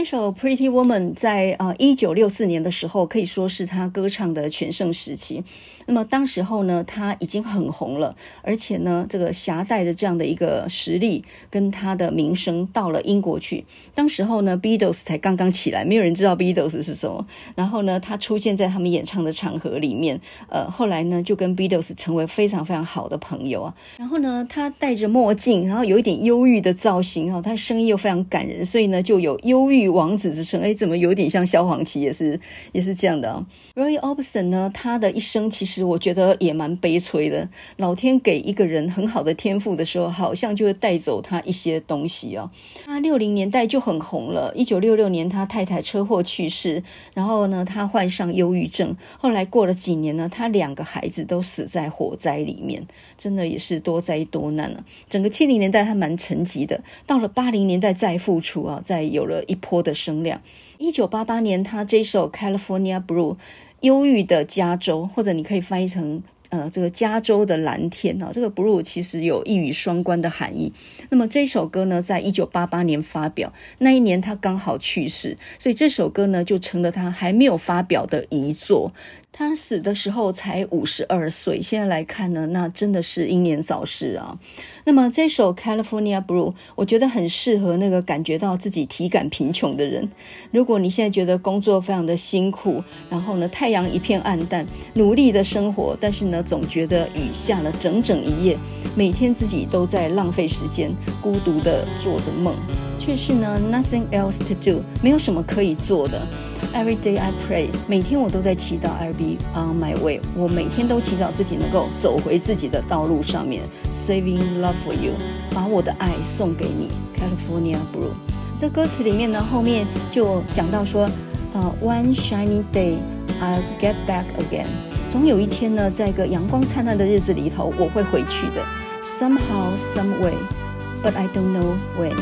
[0.00, 5.44] 这首《Pretty Woman》在呃一九六四年的时候，可以说是他歌唱的全盛时期。
[5.86, 13.64] 那么当时候呢，他已经很红了，而且呢，这个携带着这样的一个实力跟他的名声到了英国去。
[13.94, 17.26] 当时候呢，Beatles 才刚刚起来，没有人知道 Beatles 是什么。
[17.56, 23.74] 然后呢，他出现在他们演唱的场合里面，呃，后来呢，就跟 Beatles 成为非常非常好的朋友啊。
[23.96, 32.38] 然后呢，他戴着墨镜，然后有一点忧郁的造型啊，他声音又非常感人，所以呢，就有忧郁王子之称，哎，怎么有点像萧煌奇，也是
[32.72, 33.44] 也是这样的啊。
[33.74, 37.48] Roy Orbison 呢，他的一生其实我觉得也蛮悲催的。
[37.76, 42.50] 老天给一个人很好的天赋的时候，好像就会带走他一些东西啊。
[42.84, 46.82] 他六零年代就很红了，一九六六年他太太车祸去世，
[47.14, 54.84] 然后呢，他患上忧郁症，后来过了几年呢，他两个孩子都死在火灾里面，真的也是多灾多难啊。
[55.08, 60.40] 整个七零年代他蛮沉寂的，到了八零年代再复出啊，再有了一波的声量。
[60.78, 63.34] 一九八八年，他这首《California Blue》
[63.80, 70.72] 忧郁的加州，或者你可以翻译成呃这个加州的蓝天啊，这个 Blue 其实有一语双关的含义。
[71.08, 78.92] 那么这首歌呢，在一九八八年发表，那一年他刚好去世，所以这首歌呢就成了他还没有发表的遗作。
[79.32, 84.38] 他死的时候才五十二岁，现在来看呢，那真的是英年早逝啊。
[84.84, 90.06] 那么这首《California Blue》，我觉得很适合那个感觉到自己体感贫穷的人。
[90.50, 98.58] 如果你现在觉得工作非常的辛苦，然后呢，太阳一片暗淡，努力的生活，但是呢，总觉得雨下了整整一夜，
[98.94, 102.54] 每天自己都在浪费时间，孤独的做着梦，
[102.98, 106.26] 却是呢，nothing else to do，没有什么可以做的。
[106.74, 108.90] Every day I pray，每天我都在祈祷。
[109.20, 113.60] Be on my way，我每天都祈祷自己能够走回自己的道路上面。
[113.92, 115.12] Saving love for you，
[115.52, 116.88] 把我的爱送给你。
[117.14, 118.14] California Blue，
[118.58, 121.06] 这歌词里面呢，后面就讲到说，
[121.52, 122.94] 呃，One shiny day
[123.42, 124.64] I'll get back again，
[125.10, 128.64] 总有一天呢，在一个阳光灿烂的日子里头，我会回去的。
[129.02, 132.16] Somehow, some way，but I don't know when。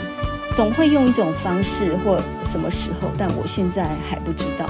[0.56, 4.68] 总会用一种方式或什么时候，但我现在还不知道。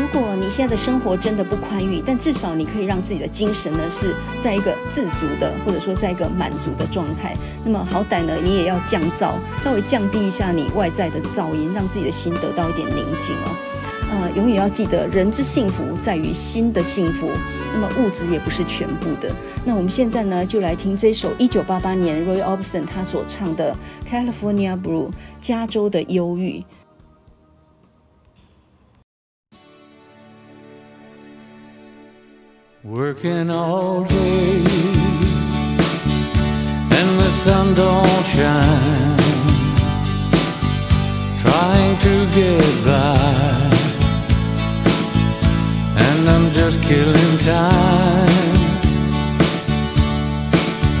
[0.00, 7.36] 如果你现在的生活真的不宽裕，但至少你可以让自己的精神呢是在一个自足的，或者说在一个满足的状态。
[7.62, 13.54] 那么好歹呢，你也要降噪，稍微降低一下你外在的噪音，让自己的心得到一点宁静哦。
[14.10, 17.30] 呃，永远要记得，人之幸福在于心的幸福。
[17.74, 19.30] 那么物质也不是全部的。
[19.66, 23.76] 那我们现在呢，就来听这首一九八八年 Roy Orbison 他所唱的
[24.10, 25.08] 《California Blue》
[25.42, 26.64] 加州的忧郁。
[32.90, 34.64] Working all day,
[36.98, 39.16] and the sun don't shine.
[41.40, 43.70] Trying to get by,
[45.98, 48.56] and I'm just killing time.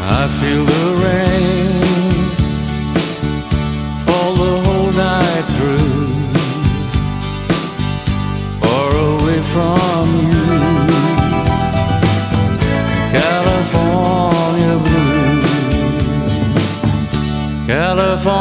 [0.00, 1.29] I feel the rain.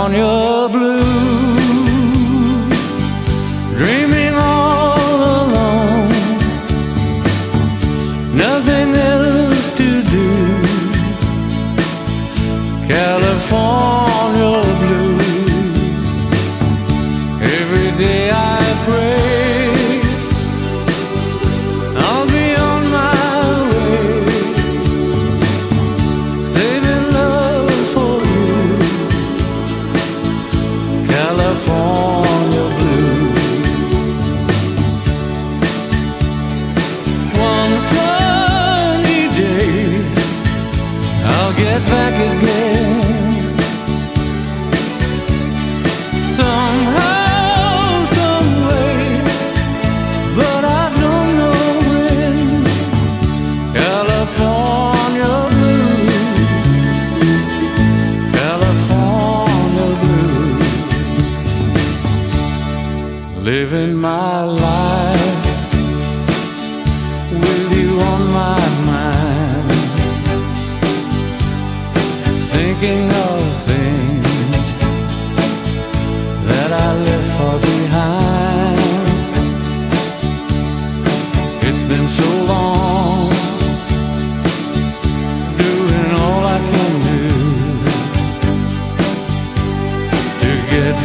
[0.10, 0.39] on your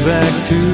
[0.05, 0.74] back to